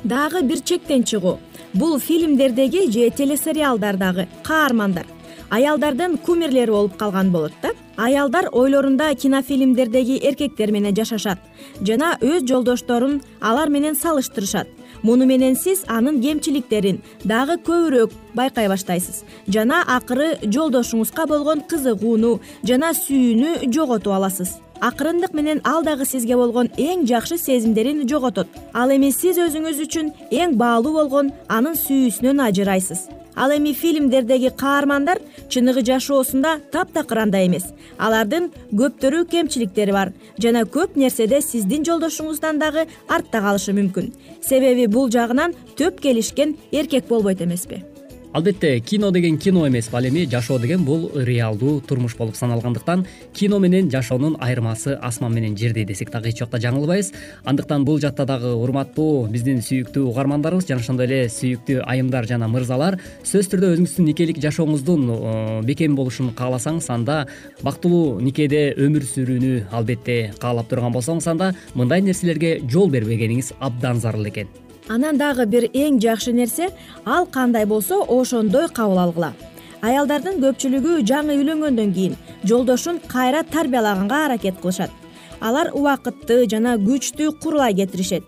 Дагы 0.04 0.42
бир 0.42 0.60
чектен 0.60 1.04
чыгуу. 1.04 1.38
Бул 1.72 1.98
фильмдердеги 1.98 2.90
же 2.90 3.10
телесериалдардагы 3.10 4.28
каармандар. 4.44 5.06
Аялдардын 5.50 6.18
кумирлери 6.18 6.70
болуп 6.70 6.96
калган 6.96 7.30
болот 7.30 7.52
да. 7.62 7.70
Аялдар 7.96 8.48
ойлорунда 8.52 9.14
кинофильмдердеги 9.14 10.18
эркектер 10.22 10.70
менен 10.72 10.94
жашашат. 10.94 11.38
Жана 11.80 12.16
өз 12.20 12.44
жолдошторун 12.48 13.22
алар 13.40 13.70
менен 13.70 13.94
салыштырышат. 13.94 14.68
Муну 15.02 15.26
менен 15.26 15.56
сиз 15.56 15.84
анын 15.86 16.20
кемчиликтерин 16.20 17.00
дагы 17.24 17.56
көбүрөөк 17.56 18.12
байкай 18.34 18.68
баштайсыз. 18.68 19.24
Жана 19.46 19.82
акыры 19.86 20.36
жолдошуңузга 20.42 21.26
болгон 21.26 21.62
кызыгууну 21.62 22.40
жана 22.62 22.92
сүйүүнү 22.94 23.72
жоготуп 23.72 24.12
аласыз 24.12 24.58
акырындык 24.80 25.34
менен 25.34 25.60
ал 25.64 25.84
дагы 25.84 26.04
сизге 26.04 26.36
болгон 26.36 26.68
эң 26.76 27.06
жакшы 27.06 27.38
сезимдерин 27.38 28.06
жоготот. 28.08 28.48
Ал 28.74 28.90
эми 28.90 29.10
сиз 29.12 29.38
өзүңүз 29.38 29.80
үчүн 29.86 30.12
эң 30.30 30.56
баалуу 30.60 30.92
болгон 30.92 31.32
анын 31.48 31.74
сүйүүсүнөн 31.78 32.42
ажырайсыз. 32.48 33.08
Ал 33.36 33.52
эми 33.52 33.72
фильмдердеги 33.72 34.50
каармандар 34.56 35.18
чыныгы 35.48 35.82
жашоосунда 35.84 36.60
таптакыр 36.72 37.24
андай 37.24 37.46
эмес. 37.48 37.66
Алардын 37.98 38.48
көптөрү 38.72 39.26
кемчиликтери 39.32 39.92
бар 39.92 40.12
жана 40.38 40.64
көп 40.64 40.96
нерседе 40.96 41.42
сиздин 41.42 41.84
жолдошуңуздан 41.84 42.62
дагы 42.62 42.86
артта 43.08 43.42
калышы 43.44 43.76
мүмкүн. 43.76 44.12
Себеби 44.40 44.86
бул 44.86 45.10
жагынан 45.10 45.52
төп 45.76 46.00
келишкен 46.00 46.56
эркек 46.72 47.08
болбойт 47.08 47.42
эмеспи 47.42 47.84
албетте 48.36 48.80
кино 48.80 49.10
деген 49.10 49.38
кино 49.38 49.66
эмеспи 49.66 49.96
ал 49.96 50.04
эми 50.04 50.26
жашоо 50.26 50.58
деген 50.58 50.84
бул 50.84 51.10
реалдуу 51.14 51.80
турмуш 51.80 52.16
болуп 52.16 52.36
саналгандыктан 52.36 53.06
кино 53.32 53.58
менен 53.58 53.90
жашоонун 53.90 54.36
айырмасы 54.38 54.98
асман 55.00 55.32
менен 55.32 55.56
жердей 55.56 55.86
десек 55.86 56.10
дагы 56.10 56.28
эч 56.28 56.42
убакта 56.42 56.58
жаңылбайбыз. 56.58 57.12
Андыктан 57.44 57.86
бул 57.86 57.98
жаатта 57.98 58.26
дагы 58.26 58.52
урматтуу 58.52 59.28
биздин 59.28 59.62
сүйүктүү 59.64 60.10
угармандарыбыз 60.10 60.68
жана 60.68 60.84
ошондой 60.84 61.06
эле 61.06 61.30
сүйүктүү 61.32 61.80
айымдар 61.86 62.28
жана 62.28 62.48
мырзалар 62.48 62.98
сөзсүз 63.22 63.48
түрдө 63.54 63.72
өзүңүздүн 63.72 64.10
никелик 64.10 64.42
жашооңуздун 64.44 65.08
э, 65.08 65.62
бекем 65.64 65.96
болушун 65.96 66.34
кааласаңыз 66.36 66.90
анда 66.92 67.22
бактылуу 67.62 68.20
никеде 68.20 68.74
өмүр 68.76 69.08
сүрүүнү 69.14 69.72
албетте 69.72 70.34
каалап 70.44 70.68
турган 70.68 70.92
болсоңуз 70.92 71.32
анда 71.32 71.54
мындай 71.74 72.04
нерселерге 72.04 72.58
жол 72.68 72.92
бербегениңиз 72.92 73.54
абдан 73.60 74.04
зарыл 74.04 74.28
экен 74.28 74.65
анан 74.88 75.18
дагы 75.18 75.46
бир 75.46 75.66
эң 75.72 75.98
жакшы 76.02 76.32
нерсе 76.32 76.70
ал 77.04 77.26
кандай 77.26 77.66
болсо 77.66 78.02
ошондой 78.02 78.68
кабыл 78.68 78.98
алгыла. 78.98 79.32
Аялдардын 79.82 80.38
көпчүлүгү 80.42 81.00
жаңы 81.06 81.36
үйлөнгөндөн 81.40 81.92
кийин 81.94 82.16
жолдошун 82.44 83.00
кайра 83.08 83.42
тарбиялаганга 83.42 84.24
аракет 84.26 84.60
кылышат. 84.62 84.90
Алар 85.40 85.70
убакытты 85.74 86.46
жана 86.50 86.76
күчтү 86.78 87.32
курлай 87.42 87.74
кетиришет. 87.74 88.24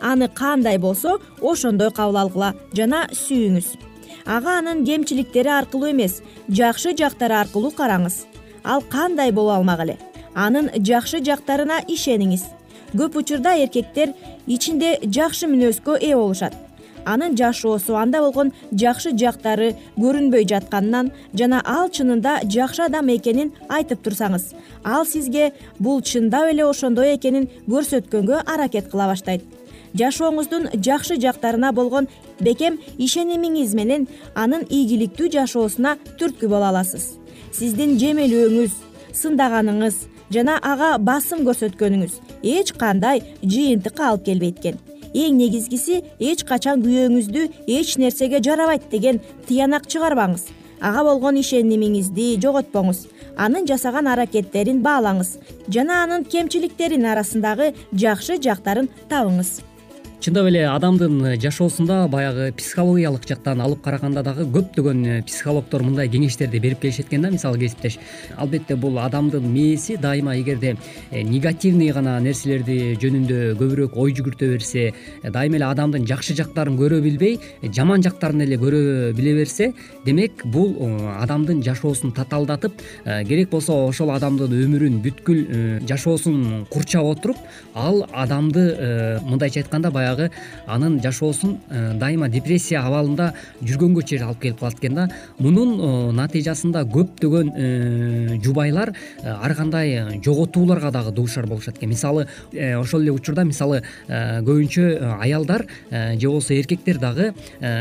Аны 0.00 0.28
кандай 0.28 0.78
болсо 0.78 1.18
ошондой 1.40 1.92
кабыл 1.92 2.18
алгыла 2.24 2.54
жана 2.72 3.06
сүйүңүз. 3.12 3.76
Ага 4.26 4.58
анын 4.58 4.84
кемчиликтери 4.84 5.48
аркылуу 5.48 5.90
эмес 5.92 6.22
жакшы 6.48 6.96
жактары 6.96 7.34
аркылуу 7.34 7.70
караңыз. 7.70 8.24
Ал 8.64 8.82
кандай 8.82 9.32
боло 9.32 9.54
алмак 9.54 9.80
эле? 9.80 9.98
Анын 10.34 10.70
жакшы 10.84 11.22
жактарына 11.24 11.80
ишениңиз 11.88 12.57
көп 12.94 13.16
учурда 13.20 13.56
эркектер 13.58 14.14
ичинде 14.46 14.98
жакшы 15.02 15.46
мүнөзгө 15.50 15.98
ээ 16.00 16.16
болушат. 16.16 16.54
Анын 17.04 17.36
жашоосу 17.36 17.96
анда 17.96 18.20
болгон 18.20 18.52
жакшы 18.72 19.14
жактары 19.16 19.74
көрүнбөй 19.96 20.44
жатканынан 20.48 21.10
жана 21.34 21.62
ал 21.64 21.88
чынында 21.88 22.40
жакшы 22.44 22.82
адам 22.84 23.08
экенин 23.14 23.52
айтып 23.68 24.02
турсаңыз 24.04 24.52
ал 24.84 25.06
сизге 25.06 25.52
бул 25.78 26.02
чындап 26.02 26.50
эле 26.50 26.66
ошондой 26.66 27.14
экенин 27.16 27.48
көрсөткөнгө 27.68 28.42
аракет 28.44 28.90
кыла 28.90 29.06
баштайт. 29.12 29.42
Жашооңуздун 29.94 30.68
жакшы 30.84 31.16
жактарына 31.16 31.72
болгон 31.72 32.08
бекем 32.40 32.78
ишенимиңиз 32.98 33.74
менен 33.74 34.06
анын 34.34 34.66
ийгиликтүү 34.68 35.30
жашоосуна 35.32 35.96
түрткү 36.20 36.48
боло 36.48 36.68
аласыз. 36.68 37.14
Сиздин 37.52 37.96
жемелөөңүз 37.98 38.74
сындаганыңыз 39.16 40.02
жана 40.30 40.58
ага 40.62 40.98
басым 40.98 41.46
көрсөткөнүңүз 41.48 42.20
эч 42.42 42.72
кандай 42.72 43.22
жыйынтыкка 43.42 44.08
алып 44.10 44.24
келбейт 44.26 44.58
экен. 44.60 44.78
Эң 45.14 45.38
негизгиси 45.40 46.02
эч 46.18 46.44
качан 46.44 46.82
күйөөңүздү 46.84 47.46
эч 47.66 47.96
нерсеге 47.98 48.42
жарабайт 48.44 48.90
деген 48.90 49.20
тыянак 49.48 49.86
чыгарбаңыз. 49.88 50.48
Ага 50.80 51.04
болгон 51.04 51.40
ишенимиңизди 51.40 52.36
жоготпоңуз. 52.42 53.06
Анын 53.36 53.66
жасаган 53.66 54.06
аракеттерин 54.06 54.82
баалаңыз. 54.82 55.38
Жана 55.68 56.02
анын 56.04 56.24
кемчиликтеринин 56.24 57.10
арасындагы 57.14 57.72
жакшы 57.92 58.38
жактарын 58.42 58.90
табыңыз 59.08 59.58
чындап 60.18 60.48
эле 60.50 60.64
адамдын 60.66 61.36
жашоосунда 61.38 62.08
баягы 62.10 62.50
психологиялык 62.58 63.22
жактан 63.28 63.60
алып 63.62 63.84
караганда 63.84 64.24
дагы 64.26 64.48
көптөгөн 64.50 65.04
э, 65.06 65.18
психологдор 65.22 65.84
мындай 65.86 66.08
кеңештерди 66.10 66.58
берип 66.58 66.80
келишет 66.82 67.06
экен 67.06 67.22
да 67.22 67.30
мисалы 67.30 67.58
кесиптеш 67.60 68.00
албетте 68.36 68.74
бул 68.74 68.98
адамдын 68.98 69.46
мээси 69.46 69.96
дайыма 70.02 70.34
эгерде 70.40 70.76
э, 71.12 71.22
негативный 71.22 71.92
гана 71.94 72.16
нерселерди 72.18 72.96
жөнүндө 72.98 73.54
көбүрөөк 73.60 73.94
ой 73.94 74.16
жүгүртө 74.18 74.48
берсе 74.56 74.88
э, 74.88 75.30
дайыма 75.30 75.60
эле 75.60 75.68
адамдын 75.68 76.08
жакшы 76.10 76.34
жактарын 76.34 76.74
көрө 76.80 76.98
билбей 77.04 77.38
жаман 77.62 78.02
жактарын 78.02 78.42
эле 78.42 78.58
көрө 78.58 79.12
биле 79.14 79.36
берсе 79.38 79.70
демек 80.04 80.42
бул 80.44 80.74
адамдын 81.20 81.62
жашоосун 81.62 82.10
татаалдатып 82.18 82.82
керек 83.28 83.54
болсо 83.54 83.84
ошол 83.86 84.10
адамдын 84.16 84.58
өмүрүн 84.64 84.98
бүткүл 85.06 85.86
жашоосун 85.86 86.66
курчап 86.74 87.06
отуруп 87.06 87.38
ал 87.74 88.02
адамды 88.10 89.20
мындайча 89.22 89.62
айтканда 89.62 89.92
баягы 89.94 90.07
анын 90.66 91.00
жашоосун 91.02 91.58
э, 91.70 91.92
дайыма 91.98 92.28
депрессия 92.28 92.80
абалында 92.82 93.32
жүргөнгө 93.62 94.04
чейин 94.06 94.26
алып 94.28 94.40
келип 94.42 94.60
калат 94.60 94.78
экен 94.78 94.94
да. 94.94 95.08
Мунун 95.38 95.74
э, 95.78 96.12
натыйжасында 96.18 96.84
көптөгөн 96.92 97.52
э, 97.56 98.38
жубайлар 98.44 98.92
ар 99.24 99.54
кандай 99.54 100.20
жоготууларга 100.24 100.90
дагы 100.92 101.12
дуушар 101.12 101.46
болушат 101.46 101.78
экен. 101.78 101.88
Мисалы 101.88 102.26
ошол 102.52 103.02
эле 103.02 103.12
учурда 103.12 103.44
мисалы 103.44 103.82
көбүнчө 104.08 105.18
аялдар 105.20 105.66
же 105.90 106.28
болбосо 106.28 106.54
эркектер 106.54 106.98
дагы 106.98 107.32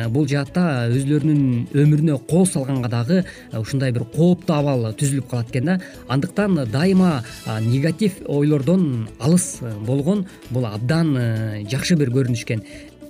бул 0.10 0.28
жаатта 0.28 0.88
өзүлөрүнүн 0.92 1.74
өмүрүнө 1.74 2.20
кол 2.30 2.48
салганга 2.48 2.90
дагы 2.90 3.24
ушундай 3.54 3.92
бир 3.92 4.06
кооптуу 4.16 4.56
абал 4.56 4.88
түзүлүп 4.98 5.30
калат 5.30 5.52
экен 5.52 5.66
да. 5.66 5.80
Андыктан 6.08 6.60
дайыма 6.72 7.24
негатив 7.62 8.22
ойлордон 8.28 9.08
алыс 9.20 9.60
болгон 9.86 10.26
бул 10.50 10.66
абдан 10.66 11.16
жакшы 11.70 11.96
бир 11.96 12.10
көрүнүш 12.18 12.48
экен 12.48 12.66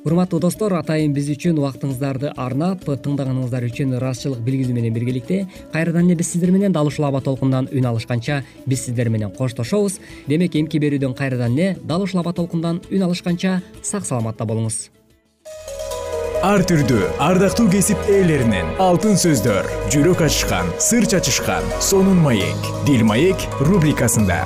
урматтуу 0.07 0.39
достор 0.39 0.71
атайын 0.77 1.11
биз 1.15 1.27
үчүн 1.33 1.57
убактыңыздарды 1.59 2.31
арнап 2.39 2.85
тыңдаганыңыздар 2.87 3.65
үчүн 3.67 3.95
ыраазычылык 3.97 4.43
билгизүү 4.45 4.75
менен 4.77 4.93
биргеликте 4.95 5.41
кайрадан 5.73 6.07
эле 6.07 6.15
биз 6.19 6.31
сиздер 6.31 6.53
менен 6.55 6.71
дал 6.71 6.87
ушул 6.87 7.07
аба 7.09 7.19
толкундан 7.21 7.67
үн 7.73 7.89
алышканча 7.91 8.43
биз 8.65 8.85
сиздер 8.85 9.09
менен 9.09 9.31
коштошобуз. 9.35 9.99
Демек 10.27 10.55
эмки 10.55 10.79
берүүдөн 10.79 11.15
кайрадан 11.17 11.57
эле 11.57 11.75
дал 11.83 12.05
ушул 12.05 12.21
аба 12.21 12.33
толкундан 12.33 12.81
үн 12.91 13.03
алышканча 13.03 13.61
сак 13.83 14.05
саламатта 14.05 14.45
болуңуз. 14.45 14.87
Ар 16.45 16.61
түрдүү 16.69 17.17
ардактуу 17.19 17.65
кесип 17.73 17.97
ээлеринен 18.07 18.77
алтын 18.79 19.17
сөздөр 19.17 19.67
жүрөк 19.91 20.21
ачышкан 20.29 20.69
сыр 20.79 21.09
чачышкан 21.09 21.65
сонун 21.81 22.21
маек 22.21 22.71
дил 22.85 23.03
маек 23.09 23.49
рубрикасында 23.59 24.43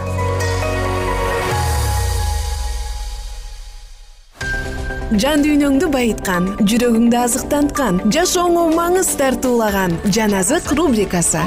жан 5.19 5.41
дүйнөңдү 5.43 5.89
байыткан 5.91 6.45
жүрөгүңдү 6.63 7.17
азыктанткан 7.19 7.97
жашооңо 8.15 8.69
маңыз 8.78 9.10
тартуулаган 9.19 9.97
жан 10.08 10.32
азык 10.39 10.71
рубрикасы. 10.78 11.41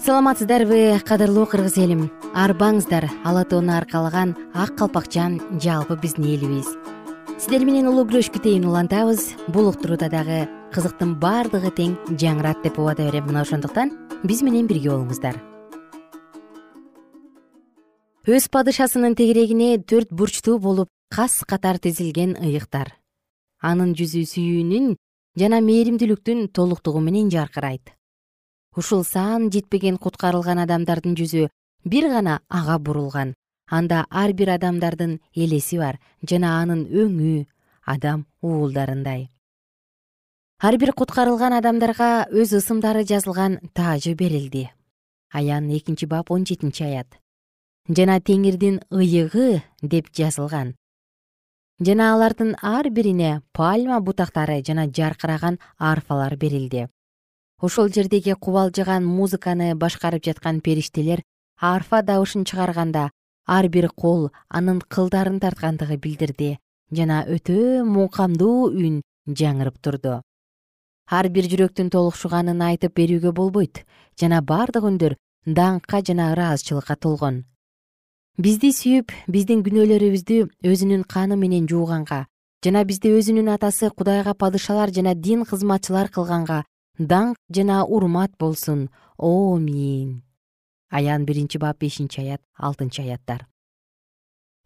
Саламатсыздарбы 0.00 0.96
кадырлуу 1.04 1.44
кыргыз 1.44 1.76
элим. 1.84 2.06
Арбаңыздар 2.32 3.10
ала 3.28 3.44
тоону 3.44 3.76
аркалаган 3.76 4.36
ак 4.54 4.72
калпакчан 4.78 5.36
жалпы 5.60 5.98
биздин 6.00 6.32
элибиз. 6.32 6.72
Сиздер 7.36 7.66
менен 7.68 7.92
улуу 7.92 8.08
күрөш 8.08 8.32
китейин 8.32 8.64
улантабыз 8.64 9.34
бул 9.52 9.68
уктурууда 9.68 10.08
дагы 10.08 10.46
кызыктын 10.74 11.14
баардыгы 11.22 11.70
тең 11.72 11.94
жаңырат 12.20 12.62
деп 12.64 12.78
убада 12.78 13.06
берем. 13.08 13.26
Мына 13.28 13.42
ошондуктан 13.46 13.92
биз 14.24 14.42
менен 14.42 14.66
бирге 14.68 14.90
болуңуздар. 14.92 15.38
Өз 18.28 18.48
падышасынын 18.52 19.16
тегерегине 19.16 19.78
төрт 19.80 20.12
бурчтуу 20.12 20.58
болуп 20.60 20.90
кас 21.08 21.40
катар 21.48 21.78
тизилген 21.78 22.36
ыйыктар. 22.36 22.92
Анын 23.64 23.94
жүзү 23.96 24.26
сүйүүнүн 24.28 24.96
жана 25.40 25.62
мээримдүүлүктүн 25.64 26.50
толуктугу 26.52 27.00
менен 27.00 27.30
жаркырайт. 27.32 27.94
Ушул 28.76 29.04
саан 29.04 29.48
жетпеген 29.50 29.96
куткарылган 29.96 30.60
адамдардын 30.66 31.16
жүзү 31.16 31.48
бир 31.84 32.10
гана 32.12 32.42
ага 32.48 32.78
бурулган. 32.78 33.32
Анда 33.70 34.04
ар 34.10 34.32
бир 34.32 34.52
адамдардын 34.58 35.18
элеси 35.34 35.80
бар 35.80 35.98
жана 36.22 36.60
анын 36.60 36.84
өңү 36.84 37.46
адам 37.84 38.26
уулдарындай 38.42 39.28
ар 40.60 40.76
бир 40.76 40.90
куткарылган 40.92 41.54
адамдарга 41.54 42.26
өз 42.34 42.52
ысымдары 42.58 43.04
жазылган 43.06 43.60
таажы 43.74 44.14
берилди. 44.14 44.70
Аян 45.30 45.70
экинчи 45.70 46.06
бап 46.06 46.32
он 46.32 46.44
жетинчи 46.44 46.82
аят. 46.82 47.06
Жана 47.88 48.18
теңирдин 48.18 48.80
ыйыгы 48.90 49.62
деп 49.82 50.10
жазылган. 50.10 50.74
Жана 51.78 52.12
алардын 52.14 52.56
ар 52.60 52.90
бирине 52.90 53.42
пальма 53.52 54.00
бутактары 54.00 54.62
жана 54.66 54.88
жаркыраган 54.90 55.60
арфалар 55.78 56.36
берилди. 56.36 56.88
Ошол 57.60 57.88
жердеги 57.88 58.34
кубалжыган 58.34 59.06
музыканы 59.06 59.76
башкарып 59.76 60.24
жаткан 60.24 60.60
периштелер 60.60 61.22
арфа 61.60 62.02
добушун 62.02 62.44
чыгарганда 62.44 63.10
ар 63.46 63.68
бир 63.68 63.88
кол 63.90 64.30
анын 64.48 64.80
кылдарын 64.80 65.38
тарткандыгы 65.40 65.96
билдирди 65.96 66.58
жана 66.90 67.24
өтө 67.26 67.84
мукамдуу 67.84 68.70
үн 68.70 69.02
жаңырып 69.26 69.78
турду 69.82 70.22
ар 71.10 71.28
бир 71.32 71.48
жүрөктүн 71.50 71.90
толукшуганын 71.94 72.60
айтып 72.70 72.94
берүүгө 73.00 73.32
болбойт 73.32 73.84
жана 74.20 74.40
бардык 74.42 74.84
үндөр 74.84 75.16
даңкка 75.46 76.02
жана 76.04 76.32
ыраазычылыкка 76.34 76.96
толгон. 76.96 77.44
Бизди 78.38 78.70
сүйүп 78.70 79.12
биздин 79.26 79.64
күнөөлөрүбүздү 79.66 80.42
өзүнүн 80.62 81.04
каны 81.08 81.36
менен 81.40 81.66
жууганга 81.70 82.26
жана 82.64 82.84
бизди 82.84 83.10
өзүнүн 83.14 83.48
атасы 83.54 83.90
кудайга 83.90 84.34
падышалар 84.34 84.92
жана 84.94 85.14
дин 85.14 85.44
кызматчылар 85.48 86.10
кылганга 86.14 86.64
даңк 86.98 87.36
жана 87.54 87.84
урмат 87.84 88.36
болсун. 88.38 88.88
Омин. 89.18 90.22
Аян 90.90 91.24
биринчи 91.24 91.58
бап 91.58 91.78
бешинчи 91.78 92.20
аят 92.20 92.42
алтынчы 92.56 93.02
аяттар. 93.02 93.46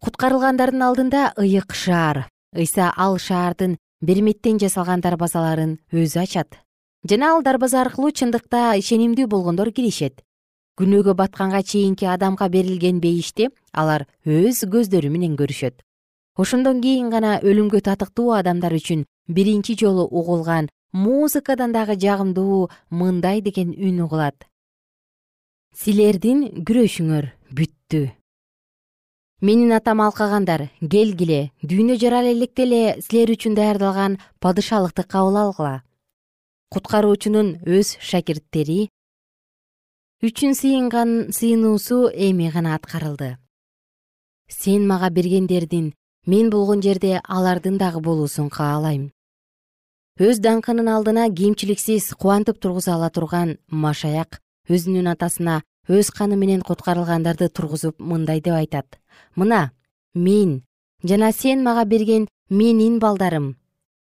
Куткарылгандардын 0.03 0.81
алдында 0.81 1.33
ыйык 1.37 1.73
шаар 1.73 2.27
ыйса 2.55 2.91
ал 2.95 3.17
шаардын 3.17 3.77
берметтен 4.03 4.59
жасалган 4.59 5.01
дарбазаларын 5.01 5.77
өзү 5.95 6.19
ачат. 6.23 6.59
Жана 7.07 7.31
ал 7.33 7.43
дарбаза 7.43 7.81
аркылуу 7.81 8.11
чындыкта 8.11 8.75
ишенимдүү 8.79 9.27
болгондор 9.31 9.71
киришет. 9.71 10.21
Күнөөгө 10.79 11.13
батканга 11.15 11.61
чейинки 11.63 12.05
адамга 12.09 12.49
берилген 12.49 12.99
бейишти 12.99 13.49
алар 13.71 14.07
өз 14.25 14.63
көздөрү 14.73 15.09
менен 15.13 15.37
көрүшөт. 15.39 15.79
Ошондон 16.35 16.81
кийин 16.81 17.11
гана 17.13 17.37
өлүмгө 17.39 17.83
татыктуу 17.87 18.31
адамдар 18.33 18.73
үчүн 18.73 19.05
биринчи 19.27 19.77
жолу 19.79 20.07
угулган 20.09 20.67
музыкадан 20.91 21.71
дагы 21.71 21.95
жагымдуу 21.95 22.69
мындай 22.89 23.41
деген 23.41 23.71
үн 23.71 24.01
угулат. 24.03 24.47
Силердин 25.73 26.65
күрөшүңөр 26.65 27.29
бүттү 27.53 28.09
менин 29.43 29.73
атам 29.75 29.99
алкагандар 29.99 30.69
келгиле 30.79 31.39
дүйнө 31.67 31.97
жарала 31.99 32.31
электе 32.31 32.63
эле 32.63 32.81
силер 33.03 33.33
үчүн 33.35 33.57
даярдалган 33.57 34.15
падышалыкты 34.39 35.03
кабыл 35.03 35.35
алгыла. 35.41 35.81
Куткаруучунун 36.71 37.57
өз 37.67 37.97
шакирттери 37.99 38.87
үчүн 40.23 40.55
сыйынган 40.55 41.33
сыйынуусу 41.35 42.07
эми 42.13 42.47
гана 42.55 42.75
аткарылды. 42.75 43.35
Сен 44.47 44.87
мага 44.87 45.09
бергендердин 45.09 45.91
мен 46.25 46.49
болгон 46.49 46.81
жерде 46.81 47.19
алардын 47.27 47.77
дагы 47.77 47.99
болуусун 47.99 48.47
каалайм 48.49 49.11
өз 50.21 50.39
даңкынын 50.39 50.87
алдына 50.87 51.27
кемчиликсиз 51.35 52.13
кубантып 52.15 52.63
тургуза 52.63 52.93
ала 52.95 53.09
турган 53.09 53.57
машаяк 53.67 54.39
өзүнүн 54.69 55.09
атасына 55.11 55.63
өз 55.87 56.11
каны 56.11 56.35
менен 56.35 56.61
куткарылгандарды 56.61 57.49
тургузуп 57.49 57.99
мындай 57.99 58.41
деп 58.41 58.53
айтат. 58.53 58.99
Мына 59.35 59.71
мен 60.13 60.63
жана 61.03 61.31
сен 61.31 61.63
мага 61.63 61.85
берген 61.85 62.27
менин 62.49 62.99
балдарым. 62.99 63.57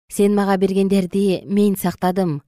Сен 0.08 0.34
мага 0.34 0.56
бергендерди 0.56 1.42
мен 1.46 1.76
сактадым. 1.76 2.42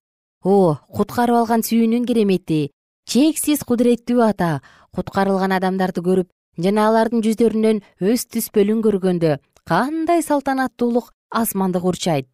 О 0.44 0.76
куткарып 0.94 1.36
алган 1.36 1.62
сүйүүнүн 1.66 2.06
керемети 2.06 2.70
чексиз 3.08 3.64
кудуреттүү 3.64 4.20
ата 4.20 4.48
куткарылган 4.94 5.54
адамдарды 5.56 6.02
көрүп 6.04 6.28
жана 6.64 6.84
алардын 6.90 7.22
жүздөрүнөн 7.24 7.80
өз 8.04 8.26
түспөлүн 8.34 8.82
көргөндө 8.84 9.38
кандай 9.70 10.22
салтанаттуулук 10.26 11.10
асманды 11.40 11.80
курчайт 11.80 12.28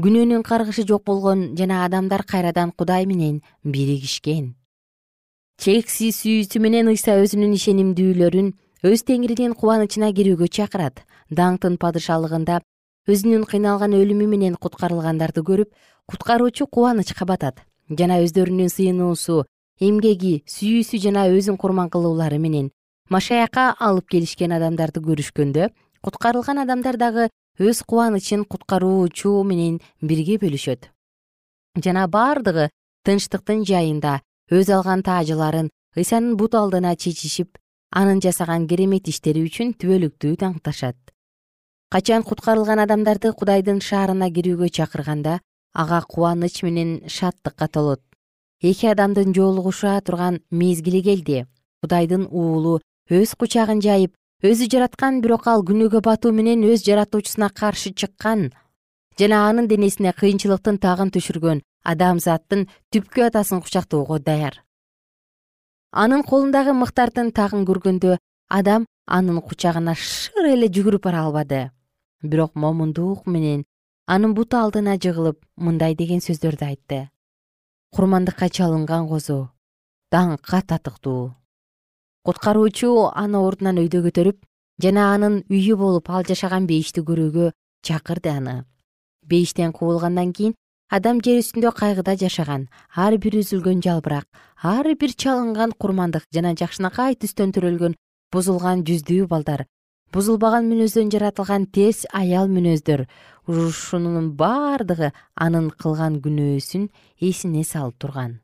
күнөөнүн 0.00 0.42
каргышы 0.48 0.86
жок 0.88 1.04
болгон 1.10 1.44
жана 1.60 1.84
адамдар 1.84 2.24
кайрадан 2.32 2.72
кудай 2.72 3.06
менен 3.10 3.42
биригишкен 3.62 4.54
чексиз 5.58 6.20
сүйүүсү 6.22 6.60
менен 6.60 6.90
ыйса 6.92 7.16
өзүнүн 7.22 7.54
ишенимдүүлөрүн 7.56 8.52
өз 8.90 9.04
теңиринин 9.08 9.54
кубанычына 9.58 10.10
кирүүгө 10.16 10.48
чакырат. 10.50 11.04
Даңктын 11.30 11.78
падышалыгында 11.80 12.60
өзүнүн 13.08 13.46
кыйналган 13.48 13.94
өлүмү 13.96 14.26
менен 14.28 14.56
куткарылгандарды 14.60 15.44
көрүп 15.46 15.70
куткаруучу 16.10 16.66
кубанычка 16.66 17.24
батат. 17.24 17.62
Жана 17.88 18.20
өздөрүнүн 18.24 18.70
сыйынуусу 18.72 19.44
эмгеги 19.80 20.42
сүйүүсү 20.48 21.00
жана 21.06 21.28
өзүн 21.32 21.58
курман 21.60 21.90
кылуулары 21.90 22.38
менен 22.38 22.70
машаякка 23.10 23.74
алып 23.78 24.08
келишкен 24.12 24.54
адамдарды 24.56 25.02
көрүшкөндө 25.04 25.70
куткарылган 26.04 26.62
адамдар 26.62 26.96
дагы 26.96 27.28
өз 27.60 27.82
кубанычын 27.86 28.44
куткаруучу 28.44 29.42
менен 29.44 29.80
бирге 30.00 30.38
бөлүшөт. 30.42 30.88
Жана 31.84 32.06
бардыгы 32.08 32.70
тынчтыктын 33.04 33.64
жайында 33.68 34.20
өз 34.50 34.68
алган 34.70 35.02
таажыларын 35.02 35.70
ыйсанын 35.96 36.36
бут 36.36 36.54
алдына 36.54 36.96
чечишип 36.96 37.58
анын 37.90 38.20
жасаган 38.20 38.68
керемет 38.68 39.08
иштери 39.08 39.46
үчүн 39.48 39.74
түбөлүктүү 39.80 40.36
даңкташат 40.42 40.96
качан 41.94 42.24
куткарылган 42.26 42.80
адамдарды 42.82 43.30
кудайдын 43.38 43.78
шаарына 43.88 44.26
кирүүгө 44.36 44.68
чакырганда 44.76 45.38
ага 45.74 46.00
кубаныч 46.02 46.62
менен 46.62 47.02
шаттыкка 47.06 47.68
толот. 47.68 48.00
Эки 48.62 48.86
адамдын 48.86 49.34
жолугуша 49.34 50.00
турган 50.00 50.40
мезгили 50.50 51.02
келди. 51.02 51.46
Кудайдын 51.82 52.26
уулу 52.30 52.80
өз 53.10 53.34
кучагын 53.38 53.82
жайып 53.82 54.14
өзү 54.42 54.70
жараткан 54.72 55.20
бирок 55.20 55.46
ал 55.46 55.62
күнөөгө 55.62 56.00
батуу 56.02 56.32
менен 56.32 56.66
өз 56.66 56.82
жаратуучусуна 56.86 57.50
каршы 57.50 57.94
чыккан. 57.94 58.52
Жана 59.18 59.48
анын 59.48 59.68
денесине 59.68 60.12
кыйынчылыктын 60.12 60.78
тагын 60.78 61.14
түшүргөн 61.14 61.62
адамзаттын 61.84 62.66
түпкү 62.92 63.26
атасын 63.28 63.62
кучактоого 63.62 64.18
даяр. 64.18 64.62
Анын 65.92 66.24
колундагы 66.24 66.74
мыктардын 66.74 67.30
тагын 67.32 67.64
көргөндө 67.68 68.18
адам 68.48 68.86
анын 69.06 69.40
кучагына 69.40 69.94
шыр 69.94 70.50
эле 70.54 70.68
жүгүрүп 70.68 71.04
бара 71.06 71.24
албады. 71.26 71.70
Бирок 72.22 72.54
момундук 72.54 73.26
менен 73.26 73.64
анын 74.06 74.34
буту 74.34 74.56
алдына 74.56 74.98
жыгылып 74.98 75.38
мындай 75.56 75.94
деген 75.94 76.24
сөздөрдү 76.24 76.64
айтты. 76.66 77.00
Курмандыкка 77.94 78.48
чалынган 78.48 79.08
козу 79.08 79.48
даңкка 80.10 80.62
татыктуу 80.66 81.34
куткаруучу 82.24 82.90
аны 83.12 83.40
ордунан 83.44 83.78
өйдө 83.82 84.00
көтөрүп 84.06 84.38
жана 84.82 85.10
анын 85.14 85.40
үйү 85.52 85.76
болуп 85.76 86.08
ал 86.08 86.24
жашаган 86.28 86.66
бейишти 86.70 87.02
көрүүгө 87.04 87.50
чакырды 87.84 88.30
аны. 88.32 88.54
Бейиштен 89.28 89.72
кубулгандан 89.76 90.32
кийин 90.32 90.54
адам 90.90 91.20
жер 91.24 91.40
үстүндө 91.42 91.72
кайгыда 91.80 92.16
жашаган 92.20 92.68
ар 92.94 93.16
бир 93.18 93.38
үзүлгөн 93.40 93.80
жалбырак 93.86 94.26
ар 94.62 94.86
бир 95.00 95.12
чалынган 95.22 95.72
курмандык 95.78 96.26
жана 96.34 96.54
жакшынакай 96.60 97.16
түстөн 97.16 97.54
төрөлгөн 97.56 97.96
бузулган 98.32 98.84
жүздүү 98.88 99.28
балдар 99.28 99.64
бузулбаган 100.14 100.68
мүнөздөн 100.70 101.10
жаратылган 101.10 101.66
терс 101.74 102.04
аял 102.14 102.46
мүнөздөр 102.46 103.06
ушунун 103.50 104.28
баардыгы 104.38 105.10
анын 105.34 105.70
кылган 105.70 106.20
күнөөсүн 106.24 106.88
эсине 107.20 107.64
салып 107.64 107.98
турган. 107.98 108.38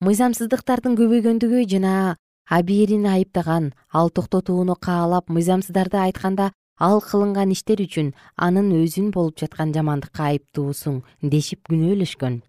Мыйзамсыздыктардын 0.00 0.96
көбөйгөндүгү 0.96 1.66
жана 1.72 2.16
абийирин 2.48 3.06
айыптаган 3.12 3.72
ал 3.92 4.10
токтотууну 4.10 4.76
каалап 4.80 5.28
мыйзамсыздарды 5.28 6.00
айтканда 6.06 6.52
ал 6.78 7.00
кылынган 7.00 7.52
иштер 7.54 7.80
үчүн 7.80 8.12
анын 8.36 8.68
өзүн 8.76 9.10
болуп 9.14 9.40
жаткан 9.40 9.72
жамандыкка 9.72 10.30
айыптуусуң 10.30 11.00
дешип 11.22 11.64
күнөөлөшкөн. 11.70 12.42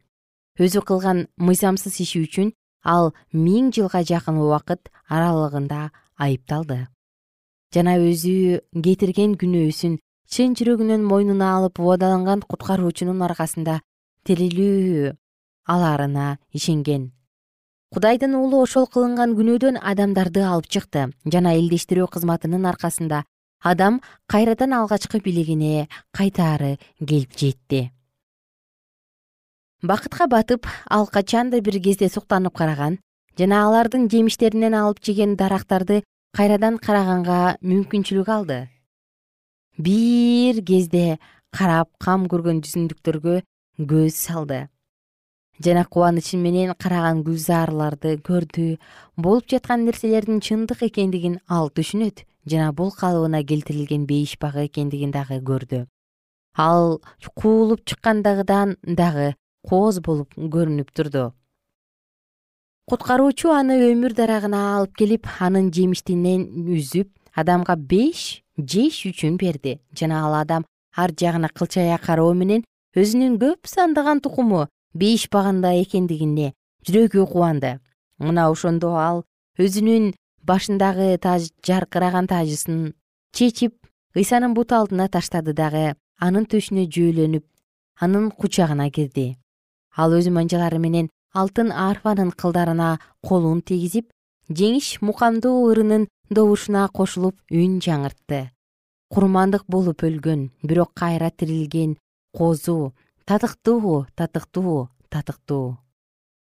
Өзү 0.60 0.82
кылган 0.84 1.28
мыйзамсыз 1.38 2.00
иши 2.04 2.24
үчүн 2.26 2.52
ал 2.84 3.14
миң 3.32 3.72
жылга 3.76 4.04
жакын 4.04 4.40
убакыт 4.42 4.92
аралыгында 5.08 5.92
айыпталды. 6.18 6.88
Жана 7.74 7.98
өзү 8.00 8.62
кетирген 8.84 9.36
күнөөсүн 9.40 10.00
чын 10.28 10.56
жүрөгүнөн 10.60 11.04
мойнуна 11.08 11.54
алып 11.58 11.80
убадаланган 11.80 12.44
куткаруучунун 12.44 13.22
аркасында 13.28 13.80
тирилүү 14.28 15.14
аларына 15.68 16.38
ишенген. 16.52 17.12
Кудайдын 17.94 18.36
уулу 18.36 18.60
ошол 18.66 18.88
кылынган 18.92 19.36
күнөөдөн 19.38 19.80
адамдарды 19.80 20.44
алып 20.44 20.68
чыкты 20.68 21.06
жана 21.24 21.54
элдештирүү 21.56 22.10
кызматынын 22.12 22.68
аркасында 22.68 23.24
адам 23.62 24.02
кайрадан 24.28 24.74
алгачкы 24.74 25.20
бийлигине 25.20 25.88
кайтаары 26.12 26.78
келип 27.00 27.38
жетти. 27.38 27.92
Бакытка 29.82 30.28
батып 30.28 30.68
ал 30.90 31.08
качанда 31.08 31.62
бир 31.62 31.80
кезде 31.82 32.10
суктанып 32.10 32.56
караган 32.58 33.00
жана 33.38 33.66
алардын 33.68 34.10
жемиштеринен 34.10 34.74
алып 34.74 35.04
жеген 35.04 35.36
дарактарды 35.36 36.04
кайрадан 36.34 36.78
караганга 36.78 37.58
мүмкүнчүлүк 37.62 38.30
алды. 38.30 38.70
Бир 39.78 40.64
кезде 40.66 41.20
карап 41.52 41.90
кам 42.00 42.26
көргөн 42.26 42.64
жүзүндүктөргө 42.66 43.42
көз 43.78 44.18
салды 44.18 44.68
жана 45.64 45.86
кубаныч 45.86 46.34
менен 46.34 46.74
караган 46.78 47.24
гүлзарларды 47.26 48.18
көрдү. 48.22 48.78
Болуп 49.18 49.48
жаткан 49.50 49.86
нерселердин 49.86 50.40
чындык 50.42 50.84
экендигин 50.88 51.40
ал 51.48 51.70
түшүнөт 51.70 52.24
жана 52.46 52.72
бул 52.74 52.92
калыбына 52.92 53.44
келтирилген 53.44 54.06
бейиш 54.06 54.38
багы 54.40 54.68
экендигин 54.68 55.12
дагы 55.12 55.42
көрдү. 55.42 55.86
Ал 56.58 57.02
куулуп 57.36 57.84
чыккандагыдан 57.86 58.78
дагы 58.84 59.34
кооз 59.68 60.00
болуп 60.00 60.34
көрүнүп 60.38 60.94
турду. 60.94 61.34
Куткаруучу 62.88 63.52
аны 63.52 63.82
өмүр 63.92 64.14
дарагына 64.16 64.78
алып 64.78 64.96
келип 64.96 65.28
анын 65.44 65.74
жемиштинен 65.76 66.48
үзүп 66.72 67.10
адамга 67.36 67.76
беш 67.76 68.44
жеш 68.58 69.04
үчүн 69.10 69.36
берди. 69.38 69.80
Жана 69.92 70.24
ал 70.24 70.38
адам 70.40 70.66
ар 70.96 71.12
жагына 71.12 71.50
кылчая 71.50 71.98
кароо 71.98 72.34
менен 72.34 72.64
өзүнүн 72.96 73.36
көп 73.42 73.68
сандаган 73.68 74.22
тукуму 74.22 74.68
бейиш 75.02 75.28
багында 75.34 75.74
экендигине 75.82 76.54
жүрөгү 76.88 77.26
кубанды. 77.32 77.78
Мына 78.20 78.50
ошондо 78.52 78.96
ал 78.98 79.24
өзүнүн 79.60 80.14
башындагы 80.48 81.18
жаркыраган 81.68 82.28
тажысын 82.32 82.94
чечип 83.34 83.76
ыйсанын 84.16 84.54
бут 84.58 84.72
алдына 84.72 85.08
таштады 85.14 85.54
дагы 85.54 85.94
анын 86.20 86.46
төшүнө 86.52 86.88
жөөлөнүп 86.94 87.46
анын 88.02 88.32
кучагына 88.32 88.90
кирди. 88.90 89.38
Ал 89.96 90.14
өз 90.18 90.30
манжалары 90.30 90.80
менен 90.80 91.10
алтын 91.34 91.72
арфанын 91.72 92.32
кылдарына 92.32 92.98
колун 93.22 93.62
тийгизип 93.62 94.10
жеңиш 94.50 94.98
мукамдуу 95.02 95.70
ырынын 95.72 96.08
добушуна 96.30 96.88
кошулуп 96.94 97.36
үн 97.52 97.80
жаңыртты. 97.84 98.50
Курмандык 99.14 99.64
болуп 99.68 100.04
өлгөн 100.04 100.50
бирок 100.64 100.94
кайра 100.94 101.30
тирилген 101.32 101.98
козу 102.34 102.94
татыктуу 103.28 104.08
татыктуу 104.16 104.88
татыктуу. 105.12 105.76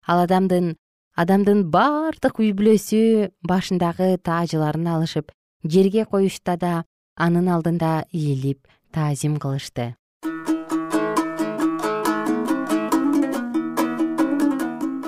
Ал 0.08 0.20
адамдын 0.24 0.78
адамдын 1.20 1.65
баардык 1.68 2.39
үй 2.39 2.54
бүлөсү 2.56 3.36
башындагы 3.44 4.15
таажыларын 4.24 4.88
алышып 4.88 5.34
жерге 5.68 6.06
коюшта 6.08 6.56
да 6.56 6.86
анын 7.20 7.50
алдында 7.52 8.06
ийилип 8.15 8.63
таазим 8.96 9.36
кылышты. 9.44 9.98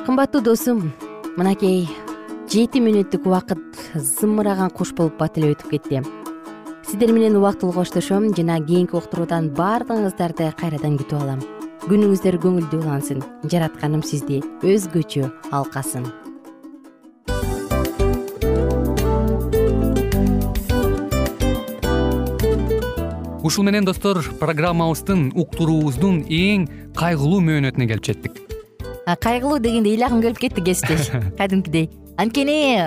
Кымбаттуу 0.03 0.43
досум 0.43 0.91
мынакей 1.37 1.87
жети 2.51 2.83
мүнөттүк 2.83 3.23
убакыт 3.31 3.63
зымыраган 3.95 4.75
куш 4.75 4.91
болуп 4.91 5.15
бат 5.23 5.39
эле 5.39 5.55
өтүп 5.55 5.71
кетти. 5.71 6.03
Сиздер 6.83 7.15
менен 7.15 7.39
убактылуу 7.39 7.79
коштошом 7.79 8.33
жана 8.35 8.59
кийинки 8.59 8.99
уктуруудан 8.99 9.53
баардыгыңыздарды 9.55 10.51
кайрадан 10.59 10.99
күтүп 10.99 11.23
алам 11.23 11.60
күнүңүздөр 11.87 12.37
көңүлдүү 12.43 12.81
улансын. 12.83 13.21
Жаратканым 13.49 14.03
сизди. 14.05 14.41
Өзгөчө 14.61 15.29
алкасын. 15.51 16.05
Ушул 23.41 23.65
менен 23.65 23.87
достор 23.87 24.21
программабыздын 24.39 25.31
уктуруубуздун 25.33 26.21
эң 26.29 26.67
кайгылуу 26.97 27.41
мөөнөтүнө 27.47 27.89
келип 27.89 28.05
жеттик. 28.05 28.37
Кайгылуу 29.25 29.57
дегенде 29.59 29.95
ыйлагым 29.95 30.21
келип 30.21 30.45
кетти 30.45 30.61
кесиптеш. 30.61 31.09
Кадимкидей 31.39 31.89
анткени 32.21 32.77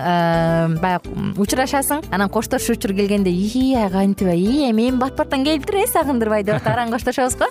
баягы 0.78 1.10
учурашасың 1.42 2.06
анан 2.14 2.30
коштошуу 2.30 2.76
учур 2.76 2.94
келгенде 2.94 3.30
ии 3.30 3.74
кантип 3.92 4.30
ии 4.34 4.70
эми 4.70 4.90
бат 4.92 5.16
баттан 5.16 5.44
келиптир 5.44 5.82
э 5.82 5.86
сагындырбай 5.90 6.44
деп 6.44 6.54
атып 6.60 6.72
араң 6.72 6.94
коштошобуз 6.94 7.36
го 7.40 7.50